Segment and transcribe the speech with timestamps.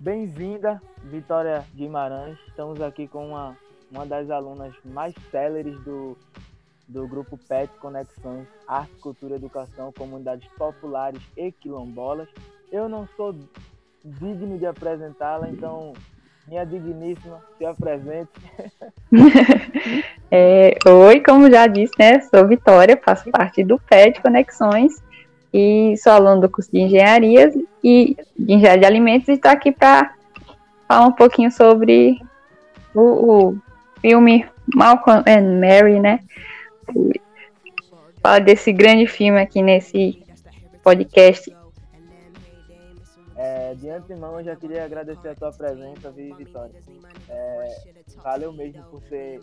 [0.00, 2.38] Bem-vinda, Vitória Guimarães.
[2.48, 3.54] Estamos aqui com uma,
[3.90, 6.16] uma das alunas mais céleres do,
[6.88, 12.28] do grupo PET Conexões, Arte, Cultura, Educação, Comunidades Populares e Quilombolas.
[12.72, 13.34] Eu não sou
[14.02, 15.92] digno de apresentá-la, então,
[16.50, 18.28] minha digníssima, se apresente.
[20.28, 22.18] é, oi, como já disse, né?
[22.22, 25.00] Sou Vitória, faço parte do PET Conexões
[25.54, 27.52] e sou aluno do curso de engenharia
[27.84, 30.12] e de engenharia de alimentos e estou aqui para
[30.88, 32.20] falar um pouquinho sobre
[32.92, 33.58] o, o,
[34.00, 36.18] filme Malcolm and Mary, né?
[38.20, 40.20] Falar desse grande filme aqui nesse
[40.82, 41.59] podcast.
[43.42, 46.78] É, de antemão, eu já queria agradecer a tua presença, Vitória.
[47.26, 47.80] É,
[48.22, 49.40] valeu mesmo por ter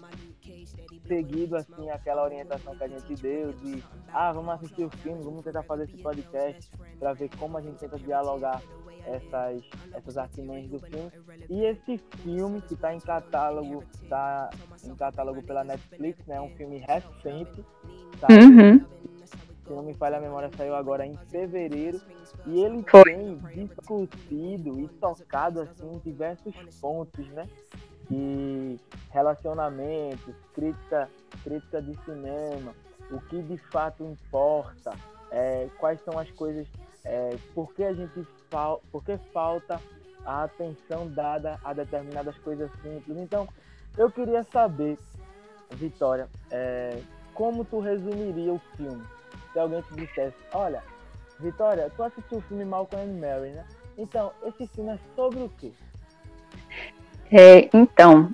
[1.07, 3.83] seguido assim aquela orientação que a gente deu de
[4.13, 7.79] ah, vamos assistir o filme, vamos tentar fazer esse podcast para ver como a gente
[7.79, 8.61] tenta dialogar
[9.03, 11.11] essas, essas artimanhas do filme.
[11.49, 14.51] E esse filme que está em catálogo, está
[14.83, 16.39] em catálogo pela Netflix, né?
[16.39, 17.65] Um filme recente.
[18.19, 18.27] Tá?
[18.29, 18.85] Uhum.
[19.67, 21.99] Se não me falha a memória, saiu agora em fevereiro.
[22.45, 23.03] E ele Foi.
[23.03, 27.47] tem discutido e tocado assim diversos pontos, né?
[28.09, 28.79] E
[29.11, 31.09] relacionamentos, crítica,
[31.43, 32.73] crítica de cinema,
[33.11, 34.93] o que de fato importa,
[35.29, 36.65] é, quais são as coisas,
[37.03, 39.81] é, por que a gente fal, por que falta
[40.25, 43.17] a atenção dada a determinadas coisas simples.
[43.17, 43.47] Então,
[43.97, 44.97] eu queria saber,
[45.71, 47.01] Vitória, é,
[47.33, 49.03] como tu resumiria o filme?
[49.57, 50.83] Se alguém te dissesse, olha,
[51.39, 53.65] Vitória, tu assistiu o filme Malcolm and Mary, né?
[53.97, 55.71] Então, esse filme é sobre o quê?
[57.31, 58.29] É, então,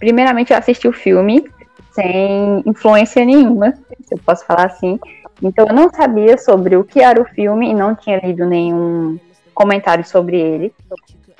[0.00, 1.48] primeiramente eu assisti o filme
[1.92, 4.98] sem influência nenhuma, se eu posso falar assim.
[5.40, 9.20] Então eu não sabia sobre o que era o filme e não tinha lido nenhum
[9.54, 10.74] comentário sobre ele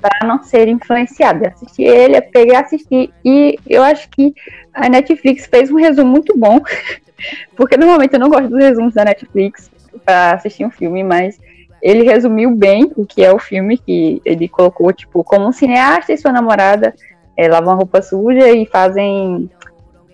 [0.03, 1.49] para não ser influenciada.
[1.49, 4.35] Assisti ele, peguei assistir e eu acho que
[4.75, 6.61] a Netflix fez um resumo muito bom,
[7.57, 9.71] porque normalmente eu não gosto dos resumos da Netflix
[10.05, 11.39] para assistir um filme, mas
[11.81, 16.13] ele resumiu bem o que é o filme, que ele colocou, tipo, como um cineasta
[16.13, 16.95] e sua namorada
[17.37, 19.49] é, lavam roupa suja e fazem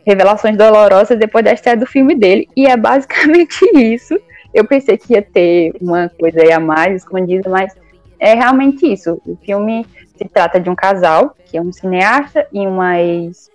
[0.07, 2.49] revelações dolorosas depois da estreia do filme dele.
[2.57, 4.19] E é basicamente isso.
[4.53, 7.75] Eu pensei que ia ter uma coisa aí a mais escondida, mas
[8.19, 9.21] é realmente isso.
[9.25, 9.87] O filme
[10.17, 13.51] se trata de um casal, que é um cineasta e uma ex,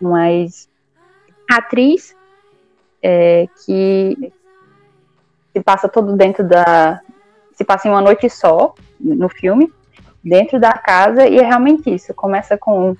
[0.00, 0.68] uma ex
[1.50, 2.16] atriz,
[3.02, 4.32] é, que
[5.52, 7.00] se passa todo dentro da.
[7.52, 9.70] se passa em uma noite só no filme,
[10.24, 12.14] dentro da casa, e é realmente isso.
[12.14, 12.96] Começa com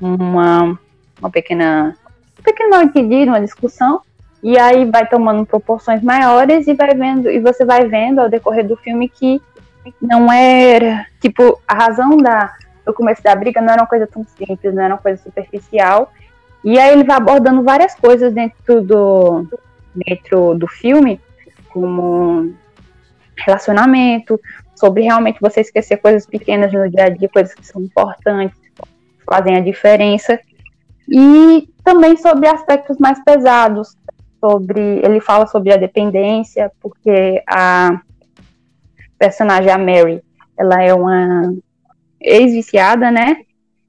[0.00, 0.78] uma,
[1.20, 1.96] uma pequena
[2.38, 4.00] um pequeno mal entendido, uma discussão,
[4.42, 8.66] e aí vai tomando proporções maiores e vai vendo, e você vai vendo ao decorrer
[8.66, 9.40] do filme que
[10.00, 12.52] não era, tipo, a razão da,
[12.84, 16.12] do começo da briga não era uma coisa tão simples, não era uma coisa superficial,
[16.64, 19.46] e aí ele vai abordando várias coisas dentro do,
[19.94, 21.20] dentro do filme,
[21.70, 22.52] como
[23.36, 24.38] relacionamento,
[24.74, 28.56] sobre realmente você esquecer coisas pequenas no dia a dia, coisas que são importantes,
[29.28, 30.38] fazem a diferença,
[31.08, 33.96] e também sobre aspectos mais pesados,
[34.40, 38.00] sobre ele fala sobre a dependência, porque a
[39.22, 40.20] personagem a Mary,
[40.58, 41.54] ela é uma
[42.20, 43.36] ex-viciada, né?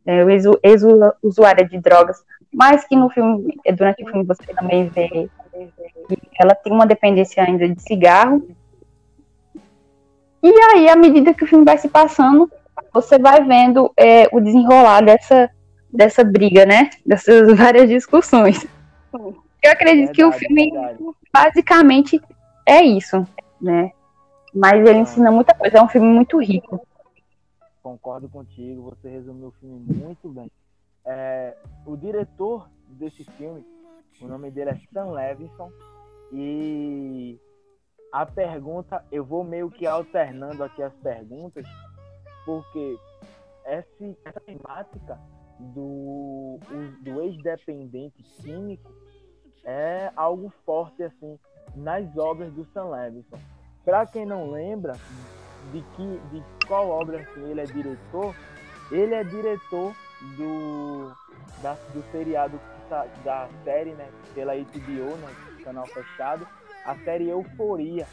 [0.05, 0.23] É,
[0.61, 2.23] ex-usuária de drogas,
[2.53, 5.29] mas que no filme, durante o filme você também vê que
[6.39, 8.47] ela tem uma dependência ainda de cigarro.
[10.43, 12.51] E aí, à medida que o filme vai se passando,
[12.93, 15.49] você vai vendo é, o desenrolar dessa
[15.91, 16.91] dessa briga, né?
[17.03, 18.67] Dessas várias discussões.
[19.63, 20.99] Eu acredito verdade, que o filme verdade.
[21.31, 22.21] basicamente
[22.67, 23.25] é isso,
[23.59, 23.91] né?
[24.53, 26.85] Mas ele ensina muita coisa, é um filme muito rico.
[27.81, 30.51] Concordo contigo, você resumiu o filme muito bem.
[31.05, 33.65] É, o diretor desse filme,
[34.21, 35.71] o nome dele é Sam Levinson,
[36.31, 37.39] e
[38.11, 41.65] a pergunta, eu vou meio que alternando aqui as perguntas,
[42.45, 42.95] porque
[43.65, 43.87] essa,
[44.23, 45.19] essa temática
[45.59, 46.59] do,
[47.01, 48.91] do ex-dependente químico
[49.63, 51.39] é algo forte assim
[51.75, 53.37] nas obras do Sam Levinson.
[53.83, 54.97] Para quem não lembra
[55.71, 58.35] de que de qual obra assim, ele é diretor,
[58.91, 59.93] ele é diretor
[60.37, 61.11] do
[61.61, 62.59] da, do seriado
[62.89, 65.33] tá, da série, né, pela HBO, né,
[65.63, 66.45] canal fechado,
[66.85, 68.05] a série Euforia,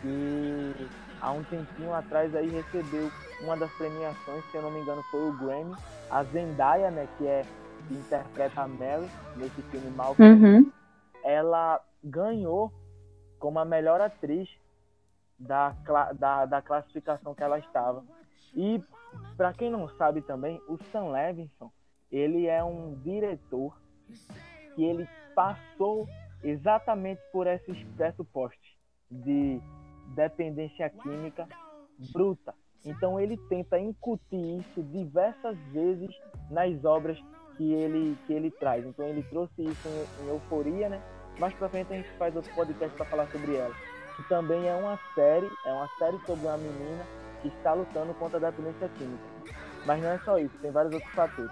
[0.00, 0.74] que
[1.20, 3.10] há um tempinho atrás aí recebeu
[3.40, 5.74] uma das premiações, se eu não me engano, foi o Grammy,
[6.10, 7.44] a Zendaya, né, que é
[7.90, 10.72] interpreta a Mary nesse filme Malcolm, Uhum.
[11.24, 12.72] ela ganhou
[13.38, 14.48] como a melhor atriz
[15.40, 15.70] da,
[16.18, 18.04] da, da classificação que ela estava.
[18.54, 18.82] E,
[19.36, 21.72] para quem não sabe também, o Sam Levinson,
[22.12, 23.76] ele é um diretor
[24.74, 26.06] que ele passou
[26.42, 28.76] exatamente por esses pressupostos
[29.10, 29.60] de
[30.14, 31.48] dependência química
[32.12, 32.54] bruta.
[32.84, 36.10] Então ele tenta incutir isso diversas vezes
[36.50, 37.18] nas obras
[37.56, 38.86] que ele, que ele traz.
[38.86, 41.02] Então ele trouxe isso em, em Euforia, né?
[41.38, 43.74] Mais pra frente a gente faz outro podcast para falar sobre ela.
[44.20, 47.06] Que também é uma série, é uma série sobre uma menina
[47.40, 49.24] que está lutando contra a dependência química.
[49.86, 51.50] Mas não é só isso, tem vários outros fatores.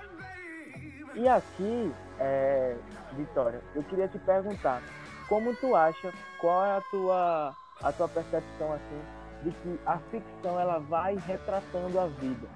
[1.15, 2.77] E aqui, é,
[3.13, 4.83] Vitória, eu queria te perguntar,
[5.29, 9.01] como tu acha, qual é a tua, a tua percepção assim
[9.45, 12.47] de que a ficção ela vai retratando a vida?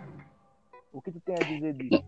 [0.92, 2.04] O que tu tem a dizer disso?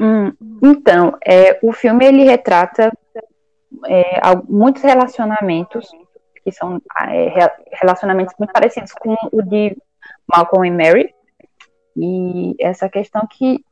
[0.00, 0.32] Hum,
[0.62, 2.90] então, é, o filme ele retrata
[3.86, 5.90] é, muitos relacionamentos
[6.46, 9.76] que são é, re- relacionamentos muito parecidos com o de
[10.28, 11.12] Malcolm e Mary.
[11.96, 13.64] E essa questão que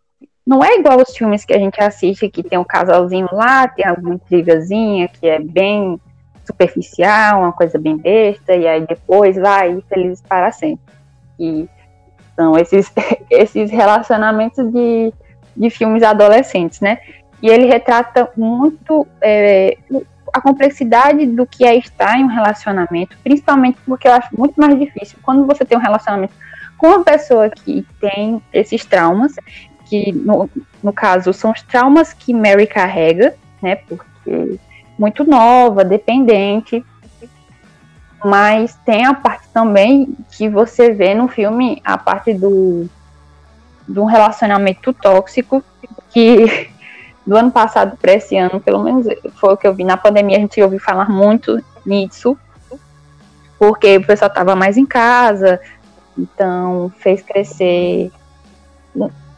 [0.44, 3.86] não é igual aos filmes que a gente assiste, que tem um casalzinho lá, tem
[3.86, 6.00] alguma intrigazinha que é bem
[6.44, 10.92] superficial, uma coisa bem besta, e aí depois vai felizes para sempre.
[11.38, 11.68] E
[12.34, 12.92] são esses,
[13.30, 15.14] esses relacionamentos de,
[15.56, 16.98] de filmes adolescentes, né?
[17.40, 19.78] E ele retrata muito é,
[20.34, 24.76] a complexidade do que é estar em um relacionamento, principalmente porque eu acho muito mais
[24.76, 26.34] difícil quando você tem um relacionamento
[26.76, 29.36] com uma pessoa que tem esses traumas,
[29.86, 30.50] que no,
[30.82, 33.76] no caso são os traumas que Mary carrega, né?
[33.76, 34.58] Porque
[34.98, 36.84] muito nova, dependente.
[38.24, 42.90] Mas tem a parte também que você vê no filme, a parte do
[43.86, 45.62] de um relacionamento tóxico
[46.10, 46.70] que
[47.26, 49.06] do ano passado para esse ano, pelo menos
[49.36, 52.36] foi o que eu vi na pandemia, a gente ouviu falar muito nisso,
[53.58, 55.60] porque o pessoal estava mais em casa,
[56.18, 58.12] então fez crescer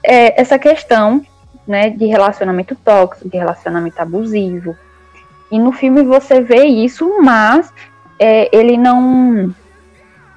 [0.03, 1.25] é, essa questão
[1.67, 4.77] né, de relacionamento tóxico, de relacionamento abusivo.
[5.51, 7.73] E no filme você vê isso, mas
[8.19, 9.55] é, ele não,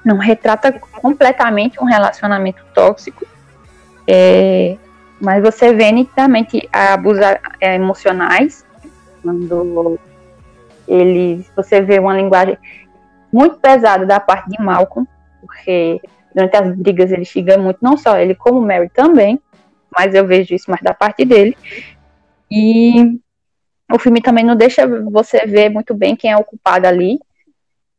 [0.04, 3.26] não retrata completamente um relacionamento tóxico.
[4.08, 4.78] É,
[5.22, 7.24] mas você vê nitidamente abusos
[7.60, 8.66] é, emocionais,
[9.22, 10.00] quando
[10.88, 12.58] eles, você vê uma linguagem
[13.32, 15.08] muito pesada da parte de Malcolm,
[15.42, 16.02] porque
[16.34, 19.40] durante as brigas ele xinga muito, não só ele, como Mary também,
[19.96, 21.56] mas eu vejo isso mais da parte dele.
[22.50, 23.20] E
[23.92, 27.20] o filme também não deixa você ver muito bem quem é o culpado ali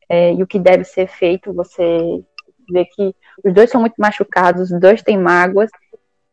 [0.09, 1.53] é, e o que deve ser feito.
[1.53, 2.23] Você
[2.71, 3.15] vê que
[3.45, 5.71] os dois são muito machucados, os dois têm mágoas,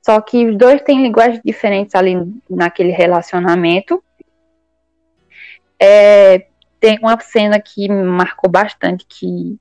[0.08, 2.16] só que os dois têm linguagens diferentes ali
[2.50, 4.02] naquele relacionamento.
[5.78, 6.48] É,
[6.80, 9.60] tem uma cena que me marcou bastante que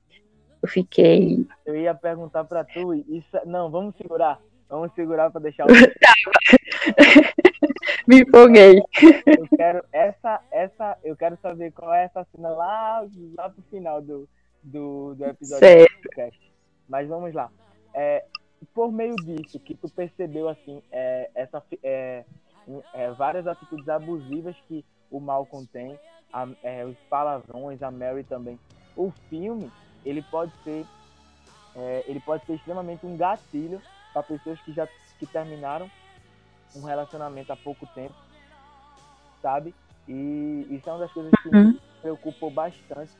[0.63, 1.45] eu fiquei.
[1.65, 4.39] Eu ia perguntar para tu, isso, não, vamos segurar.
[4.69, 5.67] Vamos segurar para deixar o.
[8.07, 8.81] Me empolguei.
[9.25, 13.05] Eu quero essa, essa, eu quero saber qual é essa cena lá,
[13.37, 14.29] lá pro final do,
[14.63, 15.91] do, do episódio Certo.
[15.91, 16.53] do podcast.
[16.87, 17.51] Mas vamos lá.
[17.93, 18.23] É,
[18.73, 22.25] por meio disso que tu percebeu assim, é, essa, é,
[22.93, 25.99] é, várias atitudes abusivas que o Malcolm tem,
[26.31, 28.59] a, é, os palavrões, a Mary também.
[28.95, 29.71] O filme,
[30.03, 30.85] ele pode ser,
[31.75, 33.81] é, ele pode ser extremamente um gatilho
[34.13, 34.87] para pessoas que já
[35.19, 35.89] que terminaram
[36.75, 38.13] um relacionamento há pouco tempo,
[39.41, 39.73] sabe?
[40.07, 41.71] E isso é uma das coisas que Uhum.
[41.73, 43.11] me preocupou bastante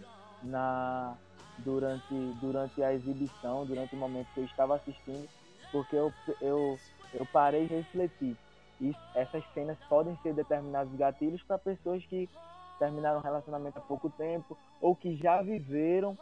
[0.42, 1.18] na
[1.60, 5.28] durante durante a exibição, durante o momento que eu estava assistindo,
[5.72, 6.78] porque eu eu,
[7.14, 8.38] eu parei e refleti.
[8.80, 12.30] E essas cenas podem ser determinados gatilhos para pessoas que
[12.78, 16.16] terminaram um relacionamento há pouco tempo ou que já viveram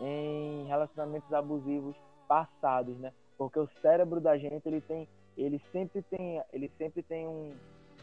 [0.00, 1.94] em relacionamentos abusivos
[2.26, 3.12] passados, né?
[3.36, 7.52] Porque o cérebro da gente ele tem, ele sempre tem, ele sempre tem um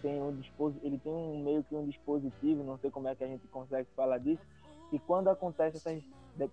[0.02, 0.40] tem um
[0.84, 3.88] ele tem um meio que um dispositivo, não sei como é que a gente consegue
[3.96, 4.42] falar disso,
[4.90, 6.04] que quando acontece essas,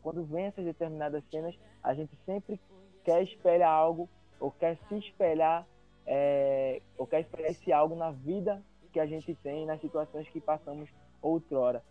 [0.03, 2.61] quando vem essas determinadas cenas, a gente sempre
[3.05, 4.09] quer espelhar algo
[4.41, 5.67] ou quer se espelhar
[6.07, 8.63] é, ou quer espelhar esse algo na vida
[8.93, 10.89] que a gente tem, nas situações que passamos
[11.21, 11.83] outrora.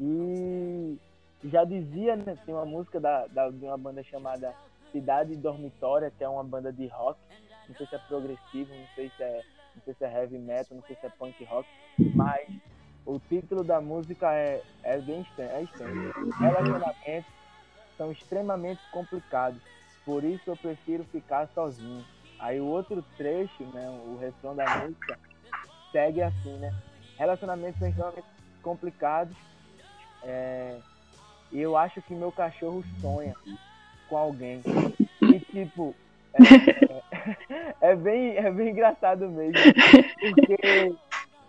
[0.00, 0.98] E
[1.44, 4.54] já dizia, né, tem uma música da, da, de uma banda chamada
[4.90, 7.18] Cidade Dormitória, que é uma banda de rock,
[7.68, 9.42] não sei se é progressivo, não sei se é,
[9.76, 11.68] não sei se é heavy metal, não sei se é punk rock,
[12.14, 12.48] mas
[13.04, 16.30] o título da música é, é bem extenso, é extenso.
[16.38, 17.37] Relacionamentos
[17.98, 19.60] são extremamente complicados,
[20.06, 22.02] por isso eu prefiro ficar sozinho.
[22.38, 25.18] Aí o outro trecho, né, o refrão da música,
[25.92, 26.72] segue assim, né?
[27.18, 28.26] Relacionamentos são extremamente
[28.62, 29.36] complicados.
[30.22, 30.78] É,
[31.50, 33.34] e eu acho que meu cachorro sonha
[34.08, 34.62] com alguém.
[35.20, 35.94] E tipo,
[37.80, 39.54] é, é, bem, é bem engraçado mesmo.
[40.20, 40.94] Porque,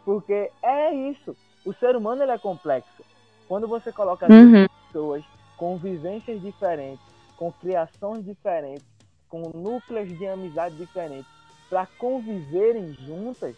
[0.03, 1.35] porque é isso.
[1.65, 3.03] O ser humano ele é complexo.
[3.47, 4.67] Quando você coloca uhum.
[4.87, 5.23] pessoas
[5.59, 8.85] com vivências diferentes, com criações diferentes,
[9.27, 11.29] com núcleos de amizade diferentes,
[11.69, 13.55] para conviverem juntas,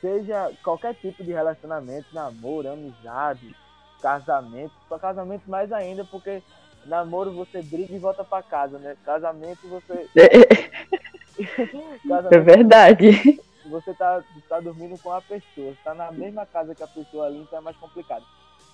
[0.00, 3.54] seja qualquer tipo de relacionamento, namoro, amizade,
[4.00, 6.42] casamento, só casamento mais ainda, porque
[6.86, 8.96] namoro você briga e volta para casa, né?
[9.04, 10.08] Casamento você.
[12.08, 13.40] casamento, é verdade.
[13.66, 17.38] Você tá, tá dormindo com a pessoa, está na mesma casa que a pessoa ali,
[17.38, 18.24] então é mais complicado.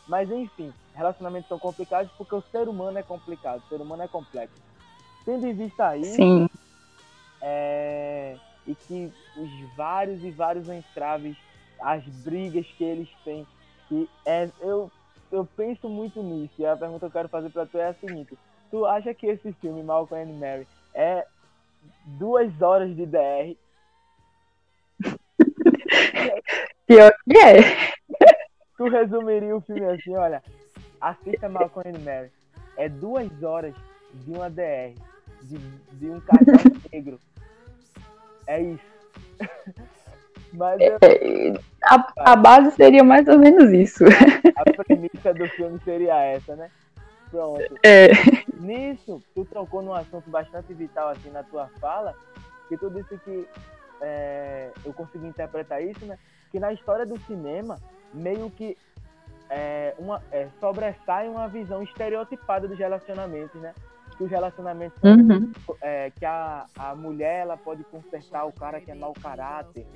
[0.09, 4.09] Mas enfim, relacionamentos são complicados porque o ser humano é complicado, o ser humano é
[4.09, 4.57] complexo.
[5.25, 6.50] Tendo em vista isso.
[7.41, 8.37] É,
[8.67, 11.37] e que os vários e vários entraves,
[11.81, 13.47] as brigas que eles têm,
[13.88, 14.91] que é, eu
[15.31, 16.55] eu penso muito nisso.
[16.59, 18.38] E a pergunta que eu quero fazer para tu é a seguinte:
[18.71, 21.27] tu acha que esse filme Malcolm and Mary é
[22.07, 23.57] duas horas de DR?
[26.87, 27.88] Pior que é.
[28.79, 30.43] Tu resumiria o filme assim, olha,
[31.01, 32.31] assista Malcolm and Mary.
[32.77, 33.75] É duas horas
[34.15, 34.95] de uma DR,
[35.43, 37.19] de, de um casal negro.
[38.47, 38.85] É isso.
[40.55, 40.97] Mas eu...
[41.03, 41.53] É,
[41.85, 44.05] a, a base seria mais ou menos isso.
[44.57, 46.71] A premissa do filme seria essa, né?
[47.31, 47.61] Pronto.
[47.85, 48.09] É.
[48.61, 52.15] Nisso, tu trocou num assunto bastante vital assim na tua fala,
[52.69, 53.47] que tu disse que
[54.01, 56.17] é, eu consegui interpretar isso, né?
[56.51, 57.77] Que na história do cinema,
[58.12, 58.77] meio que
[59.50, 63.73] é, uma, é, sobressai uma visão estereotipada dos relacionamentos, né?
[64.19, 65.53] que os relacionamentos uhum.
[65.81, 69.87] é, que a, a mulher ela pode consertar o cara que é mau caráter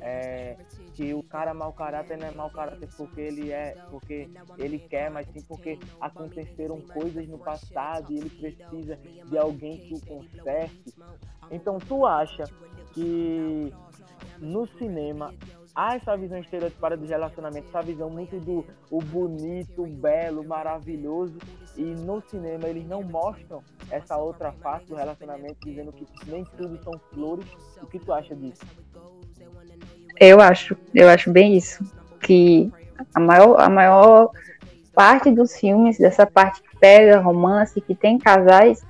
[0.00, 0.56] é,
[0.92, 5.10] que o cara mau caráter não é mau caráter porque ele é porque ele quer
[5.10, 10.94] mas sim porque aconteceram coisas no passado e ele precisa de alguém que o conserte
[11.50, 12.44] então tu acha
[12.92, 13.72] que
[14.38, 15.32] no cinema
[15.74, 20.46] há essa visão estereotipada dos relacionamentos, essa visão muito do o bonito, o belo, o
[20.46, 21.36] maravilhoso,
[21.76, 26.80] e no cinema eles não mostram essa outra face do relacionamento, dizendo que nem tudo
[26.82, 27.46] são flores.
[27.82, 28.62] O que tu acha disso?
[30.20, 31.84] Eu acho, eu acho bem isso,
[32.20, 32.72] que
[33.12, 34.30] a maior, a maior
[34.94, 38.84] parte dos filmes, dessa parte que pega romance, que tem casais,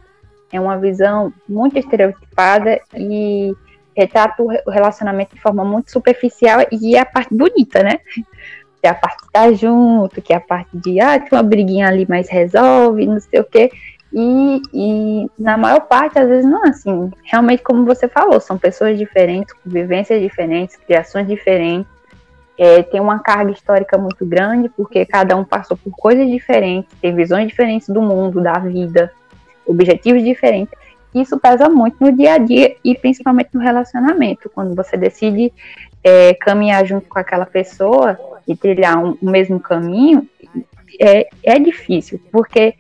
[0.52, 3.56] é uma visão muito estereotipada e
[3.96, 7.98] retrata o relacionamento de forma muito superficial e é a parte bonita, né?
[8.14, 11.42] Que é a parte de estar junto, que é a parte de, ah, tem uma
[11.42, 13.70] briguinha ali, mas resolve, não sei o quê.
[14.12, 17.10] E, e na maior parte, às vezes, não é assim.
[17.24, 21.92] Realmente, como você falou, são pessoas diferentes, com vivências diferentes, criações diferentes.
[22.56, 27.14] É, tem uma carga histórica muito grande, porque cada um passou por coisas diferentes, tem
[27.14, 29.12] visões diferentes do mundo, da vida,
[29.66, 30.83] objetivos diferentes
[31.14, 35.52] isso pesa muito no dia a dia e principalmente no relacionamento, quando você decide
[36.02, 40.28] é, caminhar junto com aquela pessoa e trilhar um, o mesmo caminho,
[41.00, 42.74] é, é difícil, porque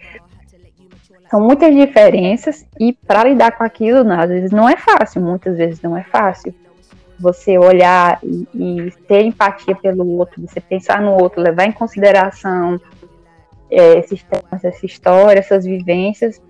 [1.30, 5.80] são muitas diferenças e para lidar com aquilo, às vezes não é fácil, muitas vezes
[5.80, 6.54] não é fácil.
[7.18, 12.80] Você olhar e, e ter empatia pelo outro, você pensar no outro, levar em consideração
[13.70, 16.40] é, esses temas, essa história, essas vivências,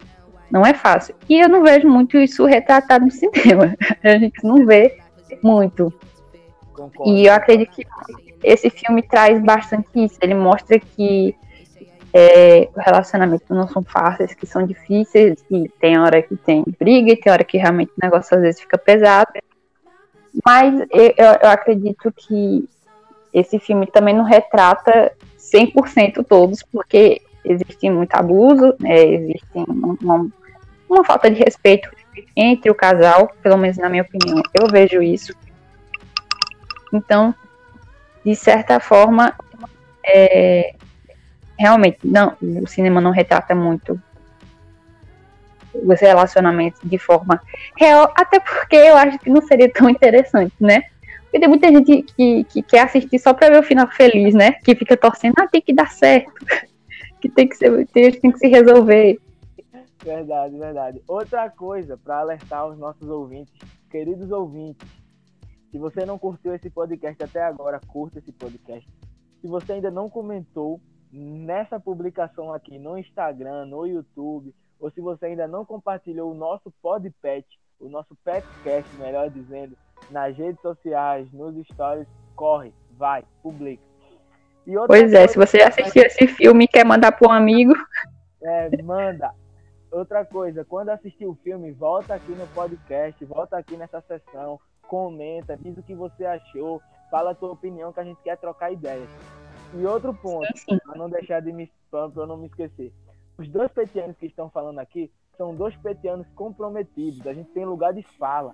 [0.50, 1.14] não é fácil.
[1.28, 3.74] E eu não vejo muito isso retratado no cinema.
[4.02, 4.98] A gente não vê
[5.42, 5.92] muito.
[6.72, 7.12] Concordo.
[7.12, 7.86] E eu acredito que
[8.42, 10.18] esse filme traz bastante isso.
[10.20, 11.34] Ele mostra que
[12.12, 17.16] é, relacionamentos não são fáceis, que são difíceis, e tem hora que tem briga, e
[17.16, 19.32] tem hora que realmente o negócio às vezes fica pesado.
[20.44, 22.68] Mas eu, eu acredito que
[23.32, 30.30] esse filme também não retrata 100% todos, porque existe muito abuso, né, existe uma,
[30.88, 31.88] uma, falta de respeito
[32.34, 35.34] entre o casal, pelo menos na minha opinião, eu vejo isso.
[36.92, 37.34] Então,
[38.24, 39.34] de certa forma,
[40.04, 40.74] é,
[41.58, 44.00] realmente, não, o cinema não retrata muito
[45.74, 47.42] os relacionamentos de forma
[47.76, 50.82] real, até porque eu acho que não seria tão interessante, né?
[51.22, 54.52] Porque tem muita gente que, que quer assistir só para ver o final feliz, né?
[54.52, 56.32] Que fica torcendo, ah, tem que dar certo
[57.24, 59.18] que tem que ser, tem, tem que se resolver.
[60.04, 61.02] Verdade, verdade.
[61.08, 63.54] Outra coisa para alertar os nossos ouvintes,
[63.90, 64.86] queridos ouvintes,
[65.70, 68.86] se você não curtiu esse podcast até agora, curta esse podcast.
[69.40, 70.78] Se você ainda não comentou
[71.10, 76.70] nessa publicação aqui no Instagram, no YouTube, ou se você ainda não compartilhou o nosso
[76.82, 77.46] podpet,
[77.80, 79.78] o nosso petcast, melhor dizendo,
[80.10, 83.93] nas redes sociais, nos stories, corre, vai, publica.
[84.86, 87.74] Pois é, se você já assistiu esse filme e quer mandar para um amigo.
[88.42, 89.32] É, manda.
[89.90, 95.56] Outra coisa, quando assistir o filme, volta aqui no podcast, volta aqui nessa sessão, comenta,
[95.56, 99.08] diz o que você achou, fala a tua opinião que a gente quer trocar ideias.
[99.72, 100.48] E outro ponto,
[100.84, 102.92] para não deixar de me para eu não me esquecer.
[103.38, 107.26] Os dois petianos que estão falando aqui são dois petianos comprometidos.
[107.26, 108.52] A gente tem lugar de fala.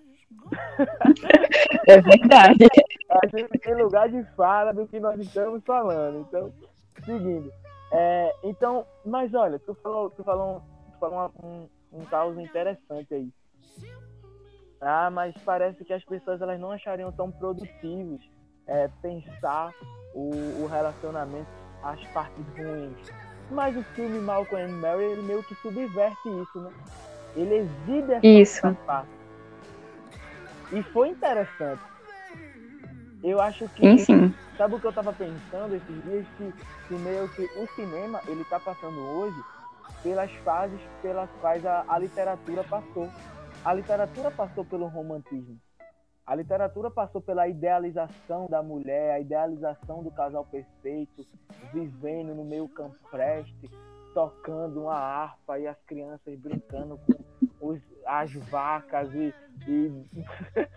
[1.87, 2.67] É verdade.
[3.11, 6.21] A gente tem lugar de fala do que nós estamos falando.
[6.21, 6.53] Então,
[7.05, 7.53] seguindo.
[7.93, 13.29] É, então, mas olha, tu falou, tu falou, tu falou um, um caos interessante aí.
[14.81, 18.21] Ah, mas parece que as pessoas elas não achariam tão produtivos
[18.67, 19.75] é, pensar
[20.15, 20.31] o,
[20.63, 21.49] o relacionamento
[21.83, 23.13] às partes ruins.
[23.51, 26.71] Mas o filme Malcolm and Mary ele meio que subverte isso, né?
[27.37, 28.77] Ele exibe essa isso.
[28.87, 29.20] parte.
[30.73, 31.83] E foi interessante.
[33.23, 33.83] Eu acho que.
[33.83, 34.35] Sim, sim.
[34.57, 36.27] Sabe o que eu tava pensando esses dias?
[36.37, 36.53] Que,
[36.89, 39.37] que meio que o cinema, ele tá passando hoje
[40.03, 43.09] pelas fases pelas quais a, a literatura passou.
[43.65, 45.59] A literatura passou pelo romantismo.
[46.27, 51.27] A literatura passou pela idealização da mulher, a idealização do casal perfeito,
[51.73, 53.69] vivendo no meio campreste,
[54.15, 57.81] tocando uma harpa e as crianças brincando com os,
[58.19, 59.35] as vacas e.
[59.69, 60.07] e...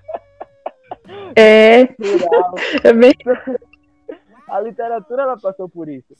[1.36, 1.82] É.
[1.82, 3.14] é bem...
[4.48, 6.14] A literatura ela passou por isso.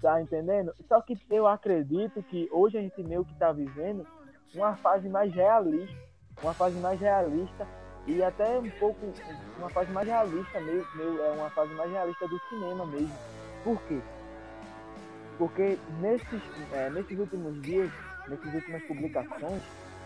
[0.00, 0.72] Tá entendendo?
[0.88, 4.06] Só que eu acredito que hoje a gente meio que tá vivendo
[4.54, 5.94] uma fase mais realista.
[6.42, 7.66] Uma fase mais realista
[8.06, 8.98] e até um pouco
[9.58, 13.12] uma fase mais realista meio, meio é uma fase mais realista do cinema mesmo.
[13.62, 14.00] Por quê?
[15.36, 17.90] Porque nesses, é, nesses últimos dias,
[18.28, 19.62] nessas últimas publicações,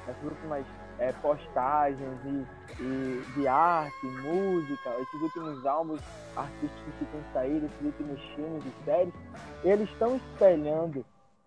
[0.07, 0.67] nessas últimas
[0.99, 6.01] é, postagens e, e, de arte, música, esses últimos álbuns
[6.37, 9.15] artísticos que têm saído, esses últimos filmes e séries,
[9.65, 11.05] eles estão espelhando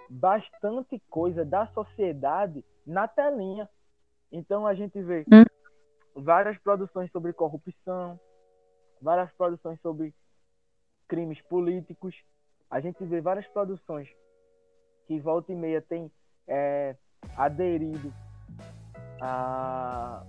[0.09, 3.69] bastante coisa da sociedade na telinha.
[4.31, 5.43] Então a gente vê hum.
[6.15, 8.19] várias produções sobre corrupção,
[9.01, 10.13] várias produções sobre
[11.07, 12.15] crimes políticos.
[12.69, 14.09] A gente vê várias produções
[15.07, 16.11] que volta e meia tem
[16.45, 16.95] é,
[17.37, 18.13] aderido
[19.21, 20.23] a,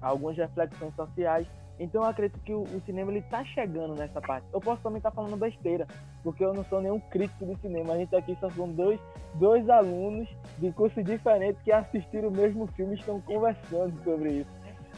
[0.00, 1.46] a, algumas reflexões sociais.
[1.78, 4.46] Então eu acredito que o, o cinema ele está chegando nessa parte.
[4.52, 5.86] Eu posso também estar tá falando besteira,
[6.22, 7.94] porque eu não sou nenhum crítico de cinema.
[7.94, 9.00] A gente aqui só são dois,
[9.34, 14.50] dois alunos de curso diferente que assistiram o mesmo filme e estão conversando sobre isso.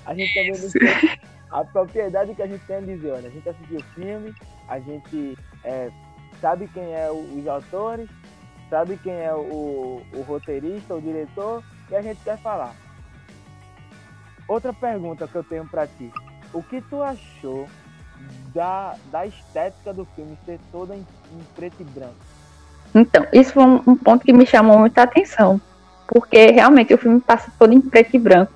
[0.04, 1.18] A gente também não tem
[1.50, 4.34] a propriedade que a gente tem a dizer, olha, a gente assistiu o filme,
[4.68, 5.90] a gente é,
[6.40, 8.08] sabe quem é o, os autores,
[8.68, 12.74] sabe quem é o, o roteirista, o diretor, e a gente quer falar.
[14.48, 16.10] Outra pergunta que eu tenho para ti.
[16.52, 17.68] O que tu achou
[18.54, 21.00] da, da estética do filme ser toda em,
[21.32, 22.14] em preto e branco?
[22.94, 25.60] Então, isso foi um, um, ponto que me chamou muita atenção.
[26.06, 28.52] Porque realmente o filme passa todo em preto e branco.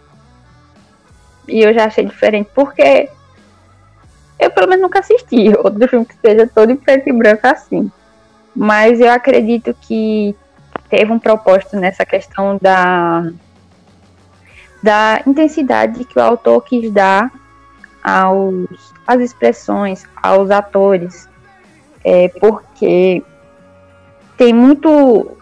[1.49, 3.11] E eu já achei diferente, porque
[4.39, 7.91] eu pelo menos nunca assisti outro filme que seja todo em preto e branco assim.
[8.55, 10.35] Mas eu acredito que
[10.89, 13.31] teve um propósito nessa questão da
[14.83, 17.31] da intensidade que o autor quis dar
[18.03, 21.29] aos, às expressões, aos atores,
[22.05, 23.23] é, porque
[24.37, 25.37] tem muito.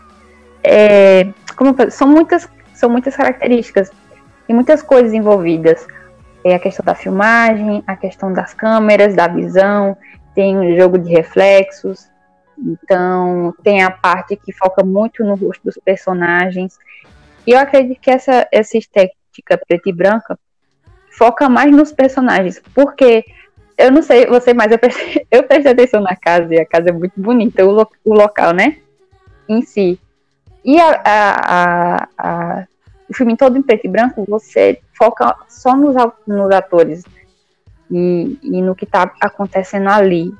[0.62, 2.48] É, como são muitas
[2.78, 3.90] são muitas características
[4.48, 5.84] e muitas coisas envolvidas.
[6.44, 9.96] É a questão da filmagem, a questão das câmeras, da visão,
[10.32, 12.08] tem um jogo de reflexos,
[12.56, 16.78] então tem a parte que foca muito no rosto dos personagens.
[17.44, 20.38] E eu acredito que essa, estética preta e branca
[21.10, 23.24] foca mais nos personagens, porque
[23.76, 26.90] eu não sei você, mas eu prestei, eu prestei atenção na casa e a casa
[26.90, 28.78] é muito bonita, o, lo, o local, né?
[29.48, 29.98] Em si.
[30.64, 32.66] E a, a, a,
[33.08, 35.94] o filme todo em preto e branco, você foca só nos,
[36.26, 37.04] nos atores
[37.90, 40.32] e, e no que está acontecendo ali.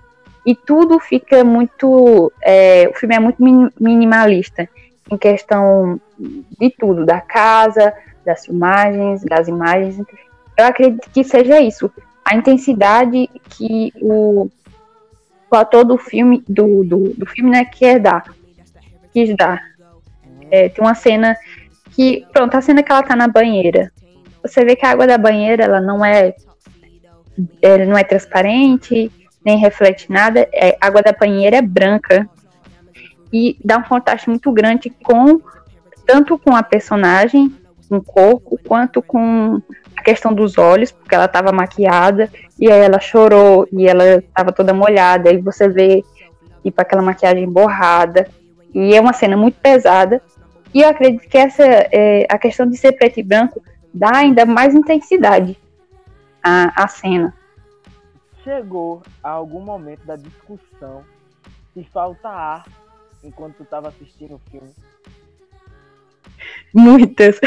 [0.44, 2.32] E tudo fica muito.
[2.42, 3.42] É, o filme é muito
[3.80, 4.68] minimalista
[5.11, 7.94] em questão de tudo, da casa,
[8.29, 9.99] das filmagens, das imagens.
[10.57, 11.91] Eu acredito que seja isso.
[12.25, 14.51] A intensidade que o,
[15.51, 18.25] o ator do filme, do, do, do filme, né, quer dar.
[19.12, 19.61] Quis dar.
[20.51, 21.37] É, tem uma cena
[21.93, 22.27] que.
[22.33, 23.91] Pronto, a cena que ela tá na banheira.
[24.43, 26.35] Você vê que a água da banheira ela não é,
[27.62, 29.11] ela não é transparente,
[29.43, 30.47] nem reflete nada.
[30.53, 32.29] É, a água da banheira é branca.
[33.33, 35.41] E dá um contraste muito grande com
[36.07, 37.55] tanto com a personagem
[37.88, 39.61] com o corpo, quanto com
[39.96, 44.53] a questão dos olhos, porque ela estava maquiada, e aí ela chorou, e ela estava
[44.53, 46.05] toda molhada, e você vê,
[46.62, 48.29] tipo, aquela maquiagem borrada,
[48.74, 50.22] e é uma cena muito pesada,
[50.72, 54.44] e eu acredito que essa, é, a questão de ser preto e branco dá ainda
[54.44, 55.57] mais intensidade
[56.42, 57.35] à, à cena.
[58.44, 61.05] Chegou a algum momento da discussão
[61.74, 62.66] se falta ar
[63.22, 64.70] enquanto tu estava assistindo o filme?
[66.74, 67.38] Muitas.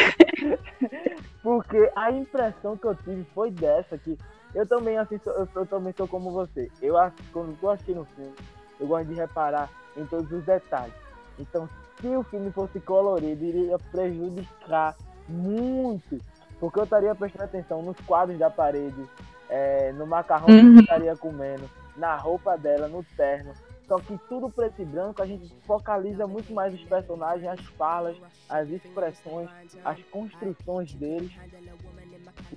[1.44, 4.18] Porque a impressão que eu tive foi dessa, que
[4.54, 6.70] eu também assisto, eu, eu também sou como você.
[6.82, 6.96] Eu
[7.32, 8.34] quando estou assistindo o filme,
[8.80, 10.94] eu gosto de reparar em todos os detalhes.
[11.40, 11.68] Então,
[12.00, 14.96] se o filme fosse colorido, iria prejudicar
[15.28, 16.20] muito.
[16.60, 19.04] Porque eu estaria prestando atenção nos quadros da parede,
[19.50, 20.74] é, no macarrão uhum.
[20.74, 23.52] que eu estaria comendo, na roupa dela, no terno.
[23.92, 28.16] Só que tudo preto e branco, a gente focaliza muito mais os personagens, as falas,
[28.48, 29.50] as expressões,
[29.84, 31.30] as construções deles.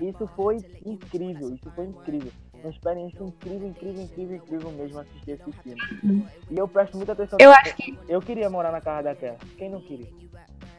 [0.00, 2.30] Isso foi incrível, isso foi incrível.
[2.62, 6.24] Uma experiência incrível, incrível, incrível, incrível mesmo assistir esse filme.
[6.48, 7.36] E eu presto muita atenção.
[7.40, 7.98] Eu acho que.
[8.08, 9.38] Eu queria morar na casa daquela.
[9.58, 10.06] Quem não queria?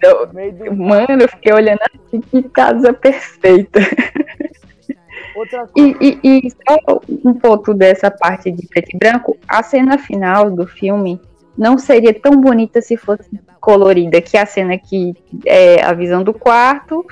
[0.02, 0.26] Eu...
[0.26, 0.74] Do...
[0.74, 3.82] Mano, eu fiquei olhando assim, que casa perfeita.
[5.36, 5.98] Outra coisa.
[6.02, 10.50] E, e, e só um ponto dessa parte de preto e branco, a cena final
[10.50, 11.20] do filme
[11.58, 15.14] não seria tão bonita se fosse colorida, que a cena que
[15.46, 17.06] é a visão do quarto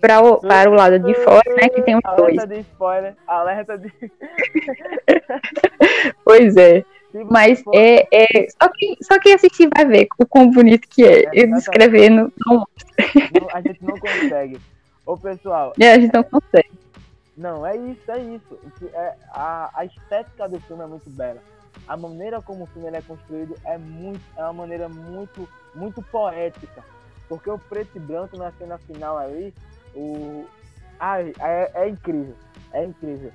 [0.00, 2.38] pra, o, para o lado de fora, né, que tem os alerta dois.
[2.38, 3.92] Alerta de spoiler, alerta de...
[6.24, 6.84] pois é.
[7.30, 11.24] Mas é, é só, quem, só quem assistir vai ver o quão bonito que é.
[11.24, 12.56] é Eu descrevendo não...
[12.56, 12.66] não.
[13.52, 14.60] A gente não consegue.
[15.06, 15.72] Ô pessoal.
[15.80, 16.70] É, a gente não consegue.
[17.38, 18.58] Não, é isso, é isso.
[18.92, 21.40] É, a, a estética do filme é muito bela.
[21.86, 26.82] A maneira como o filme é construído é, muito, é uma maneira muito, muito poética.
[27.28, 29.54] Porque o preto e branco na cena final ali,
[29.94, 30.46] o.
[30.98, 32.34] Ai, é, é incrível.
[32.72, 33.30] É incrível.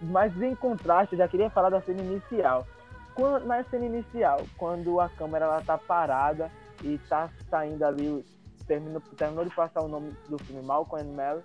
[0.00, 2.66] Mas em contraste, eu já queria falar da cena inicial.
[3.14, 6.50] Quando, na cena inicial, quando a câmera ela tá parada
[6.82, 8.24] e tá saindo ali,
[8.66, 11.42] terminou, terminou de passar o nome do filme Malcolm and Mary,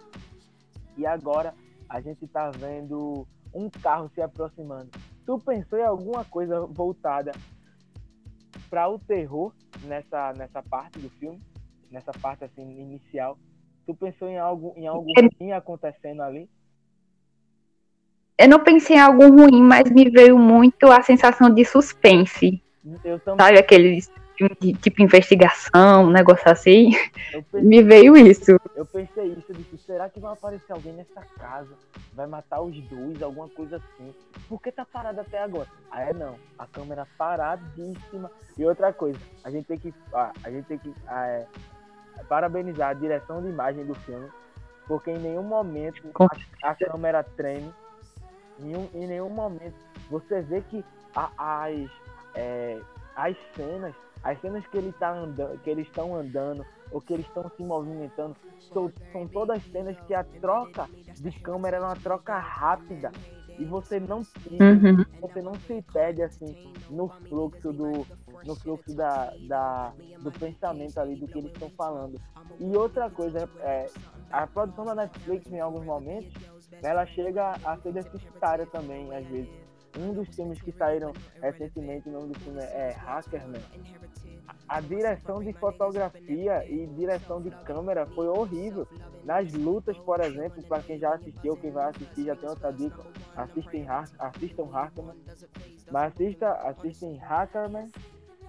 [0.98, 1.54] e agora
[1.89, 4.89] a gente está vendo um carro se aproximando.
[5.26, 7.32] Tu pensou em alguma coisa voltada
[8.69, 11.39] para o terror nessa, nessa parte do filme?
[11.91, 13.38] Nessa parte assim inicial?
[13.86, 16.50] Tu pensou em algo em algo ruim acontecendo ali?
[18.38, 22.62] Eu não pensei em algo ruim, mas me veio muito a sensação de suspense.
[23.04, 23.45] Eu também.
[23.45, 24.12] Sabe aqueles
[24.60, 26.91] de tipo investigação, um negócio assim.
[27.32, 28.60] Pensei, me veio isso.
[28.76, 31.73] Eu pensei isso, eu disse, será que vai aparecer alguém nessa casa?
[32.13, 34.13] Vai matar os dois, alguma coisa assim.
[34.47, 35.67] Por que tá parado até agora?
[35.91, 36.36] Ah, é não.
[36.58, 38.32] A câmera paradíssima.
[38.58, 39.93] E outra coisa, a gente tem que.
[40.13, 41.47] Ah, a gente tem que ah, é,
[42.28, 44.28] parabenizar a direção de imagem do filme.
[44.88, 46.02] Porque em nenhum momento
[46.63, 47.73] a, a câmera treme.
[48.60, 49.76] Em, um, em nenhum momento
[50.10, 50.84] você vê que
[51.15, 51.30] a,
[51.65, 51.89] as,
[52.34, 52.80] é,
[53.15, 53.93] as cenas
[54.24, 57.64] as cenas que ele tá andando, que eles estão andando ou que eles estão se
[57.64, 58.36] movimentando
[58.74, 63.12] são, são, todas cenas que a troca de câmera é uma troca rápida.
[63.60, 65.04] E você não uhum.
[65.20, 68.06] você não se perde assim no fluxo do
[68.46, 72.22] no fluxo da, da do pensamento ali do que eles estão falando.
[72.60, 73.88] E outra coisa é
[74.32, 76.32] a produção da Netflix em alguns momentos
[76.84, 79.67] ela chega a ser deficitária também às vezes
[79.98, 83.62] um dos filmes que saíram recentemente, o nome do filme é Hackerman.
[84.68, 88.88] A direção de fotografia e direção de câmera foi horrível.
[89.24, 93.02] Nas lutas, por exemplo, para quem já assistiu, quem vai assistir já tem outra dica,
[93.36, 93.86] assistem,
[94.20, 95.16] assistam Hackerman.
[95.90, 97.90] Mas assista, assistem Hackerman,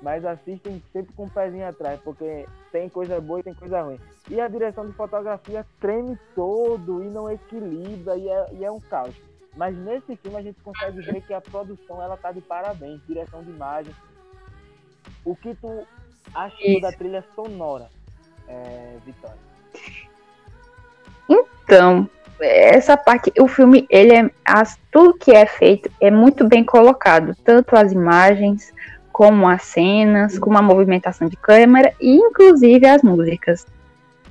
[0.03, 3.83] mas assistem sempre com o um pezinho atrás, porque tem coisa boa e tem coisa
[3.83, 4.01] ruim.
[4.29, 8.81] E a direção de fotografia treme todo e não equilibra e é, e é um
[8.81, 9.15] caos.
[9.59, 13.43] Mas nesse filme a gente consegue ver que a produção ela tá de parabéns, direção
[13.43, 13.93] de imagem.
[15.25, 15.85] O que tu
[16.33, 17.91] achou da trilha sonora,
[18.47, 19.37] é, Vitória?
[21.29, 22.09] Então,
[22.41, 27.35] essa parte, o filme, ele é as, tudo que é feito é muito bem colocado,
[27.45, 28.73] tanto as imagens
[29.11, 33.67] como as cenas, como a movimentação de câmera e inclusive as músicas.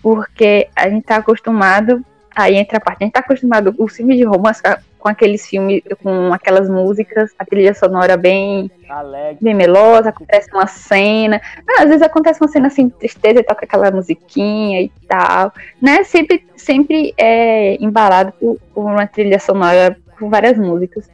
[0.01, 2.01] Porque a gente tá acostumado,
[2.33, 4.61] aí entra a parte, a gente tá acostumado, o filme de romance
[4.99, 9.37] com aqueles filmes, com aquelas músicas, a trilha sonora bem, Alegre.
[9.41, 11.41] bem melosa, acontece uma cena.
[11.79, 15.53] às vezes acontece uma cena assim de tristeza e toca aquela musiquinha e tal.
[15.81, 16.03] Né?
[16.03, 21.09] Sempre, sempre é embalado por, por uma trilha sonora, por várias músicas.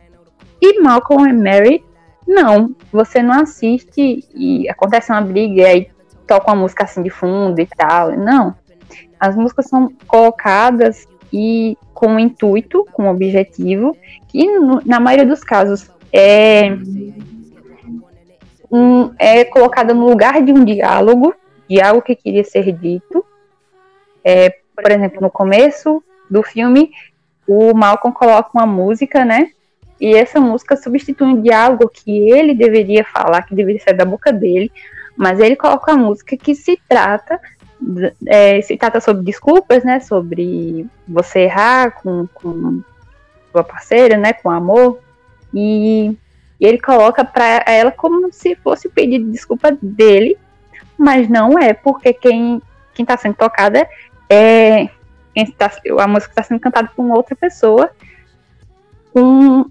[0.62, 1.84] E Malcolm e Mary,
[2.28, 2.74] não.
[2.91, 5.88] Você não assiste e acontece uma briga e aí
[6.26, 8.12] toca uma música assim de fundo e tal.
[8.13, 8.56] Não.
[9.19, 14.46] as músicas são colocadas e com intuito, com objetivo, que
[14.86, 16.78] na maioria dos casos é,
[18.72, 21.34] um, é colocada no lugar de um diálogo,
[21.67, 23.26] de algo que queria ser dito.
[24.24, 26.91] É, por exemplo, no começo do filme,
[27.48, 29.50] o Malcolm coloca uma música, né?
[30.00, 34.32] E essa música substitui um diálogo que ele deveria falar, que deveria sair da boca
[34.32, 34.72] dele,
[35.15, 37.39] mas ele coloca a música que se trata
[38.26, 40.00] é, se trata sobre desculpas, né?
[40.00, 42.82] Sobre você errar com, com
[43.52, 44.34] sua parceira, né?
[44.34, 45.00] Com amor.
[45.54, 46.15] E,
[46.60, 50.38] e ele coloca para ela como se fosse o pedido de desculpa dele,
[50.98, 52.62] mas não é, porque quem
[52.93, 53.88] quem está sendo tocada
[54.30, 54.88] é
[55.58, 57.89] tá, a música está sendo cantada por outra pessoa,
[59.15, 59.65] um,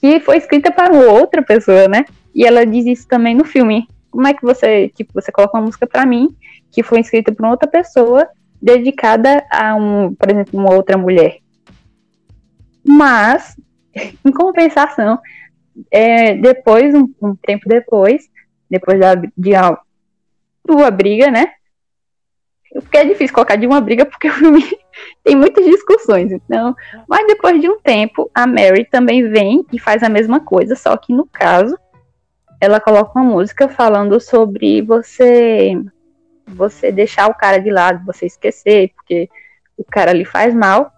[0.00, 2.04] que foi escrita para outra pessoa, né?
[2.34, 3.88] E ela diz isso também no filme.
[4.10, 6.36] Como é que você, tipo, você coloca uma música para mim
[6.70, 8.28] que foi escrita por outra pessoa
[8.60, 11.38] dedicada a um, por exemplo, uma outra mulher.
[12.84, 13.56] Mas,
[13.94, 15.18] em compensação,
[15.90, 18.28] é, depois, um, um, tempo depois,
[18.68, 19.52] depois da, de
[20.68, 21.52] uma briga, né?
[22.72, 24.62] Porque é difícil colocar de uma briga porque o filme
[25.24, 26.30] tem muitas discussões.
[26.30, 26.74] Então,
[27.08, 30.96] mas depois de um tempo, a Mary também vem e faz a mesma coisa, só
[30.96, 31.76] que no caso,
[32.60, 35.74] ela coloca uma música falando sobre você
[36.46, 39.28] você deixar o cara de lado, você esquecer, porque
[39.76, 40.92] o cara lhe faz mal.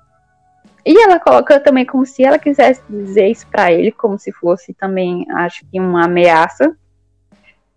[0.85, 4.75] E ela coloca também como se ela quisesse dizer isso para ele, como se fosse
[4.75, 6.77] também, acho que uma ameaça.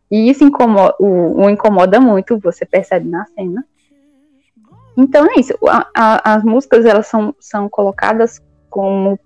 [0.10, 3.65] E isso incomoda, o, o incomoda muito, você percebe na cena.
[4.98, 5.54] Então é isso.
[5.67, 9.19] A, a, as músicas elas são, são colocadas como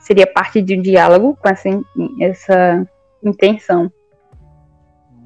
[0.00, 1.68] seria parte de um diálogo com essa,
[2.20, 2.88] essa
[3.22, 3.92] intenção.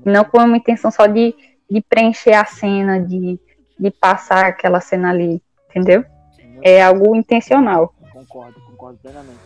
[0.05, 1.35] Não com uma intenção só de
[1.71, 3.39] de preencher a cena, de,
[3.79, 6.05] de passar aquela cena ali, entendeu?
[6.63, 7.95] É algo intencional.
[8.13, 9.41] Concordo, concordo plenamente.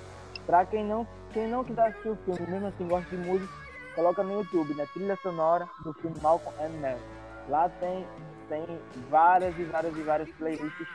[0.46, 3.52] Pra quem não, quem não quiser assistir o filme, mesmo assim gosta de música,
[3.94, 4.86] coloca no YouTube, né?
[4.92, 7.00] Trilha sonora do filme Malcolm and Mary.
[7.48, 8.06] Lá tem,
[8.48, 8.64] tem
[9.10, 10.88] várias e várias e várias playlists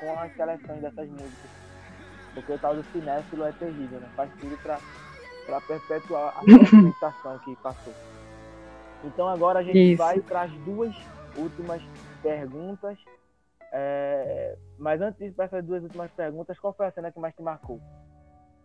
[0.00, 1.50] com as seleções dessas músicas.
[2.34, 4.08] Porque o tal do cinéfilo é terrível, né?
[4.16, 4.78] Faz tudo pra,
[5.50, 7.92] pra perpetuar a sensação que passou.
[9.04, 9.98] Então agora a gente Isso.
[9.98, 10.94] vai para as duas
[11.36, 11.82] últimas
[12.22, 12.96] perguntas.
[13.72, 14.56] É...
[14.78, 17.42] Mas antes de para essas duas últimas perguntas, qual foi a cena que mais te
[17.42, 17.80] marcou?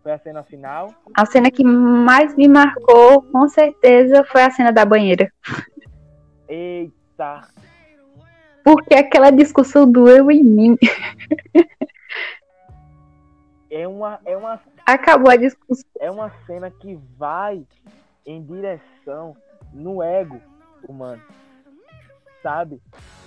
[0.04, 0.94] Foi a cena final?
[1.16, 5.32] A cena que mais me marcou, com certeza, foi a cena da banheira.
[6.48, 7.48] Eita!
[8.64, 10.78] Porque aquela discussão do eu e mim.
[13.70, 14.60] É uma, é uma.
[14.86, 15.86] Acabou a discussão.
[16.00, 17.66] É uma cena que vai
[18.26, 19.36] em direção
[19.74, 20.40] no ego
[20.88, 21.22] humano,
[22.44, 22.80] sabe?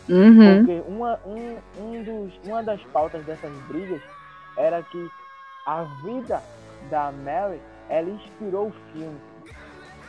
[0.09, 0.65] Uhum.
[0.65, 4.01] Porque uma, um, um dos, uma das pautas dessas brigas
[4.57, 5.11] era que
[5.67, 6.43] a vida
[6.91, 9.21] da Mary, ela inspirou o filme.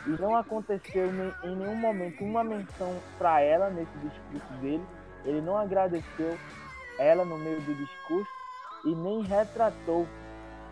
[0.06, 1.10] E não aconteceu
[1.44, 4.82] em nenhum momento uma menção para ela nesse discurso dele.
[5.24, 6.38] Ele não agradeceu
[6.98, 8.30] ela no meio do discurso
[8.84, 10.06] e nem retratou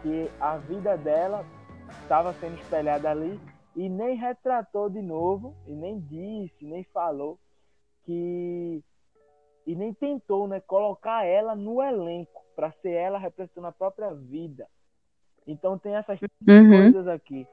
[0.02, 1.44] que a vida dela
[2.02, 3.40] estava sendo espelhada ali
[3.76, 7.38] e nem retratou de novo, e nem disse, nem falou
[8.04, 8.82] que
[9.66, 14.66] e nem tentou, né, colocar ela no elenco para ser ela representando a própria vida.
[15.46, 16.70] Então tem essas uhum.
[16.70, 17.46] coisas aqui.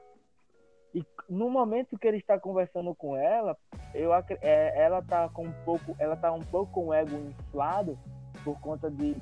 [0.94, 3.54] E no momento que ele está conversando com ela,
[3.94, 7.98] eu é, ela tá com um pouco, ela tá um pouco com o ego inflado
[8.42, 9.14] por conta de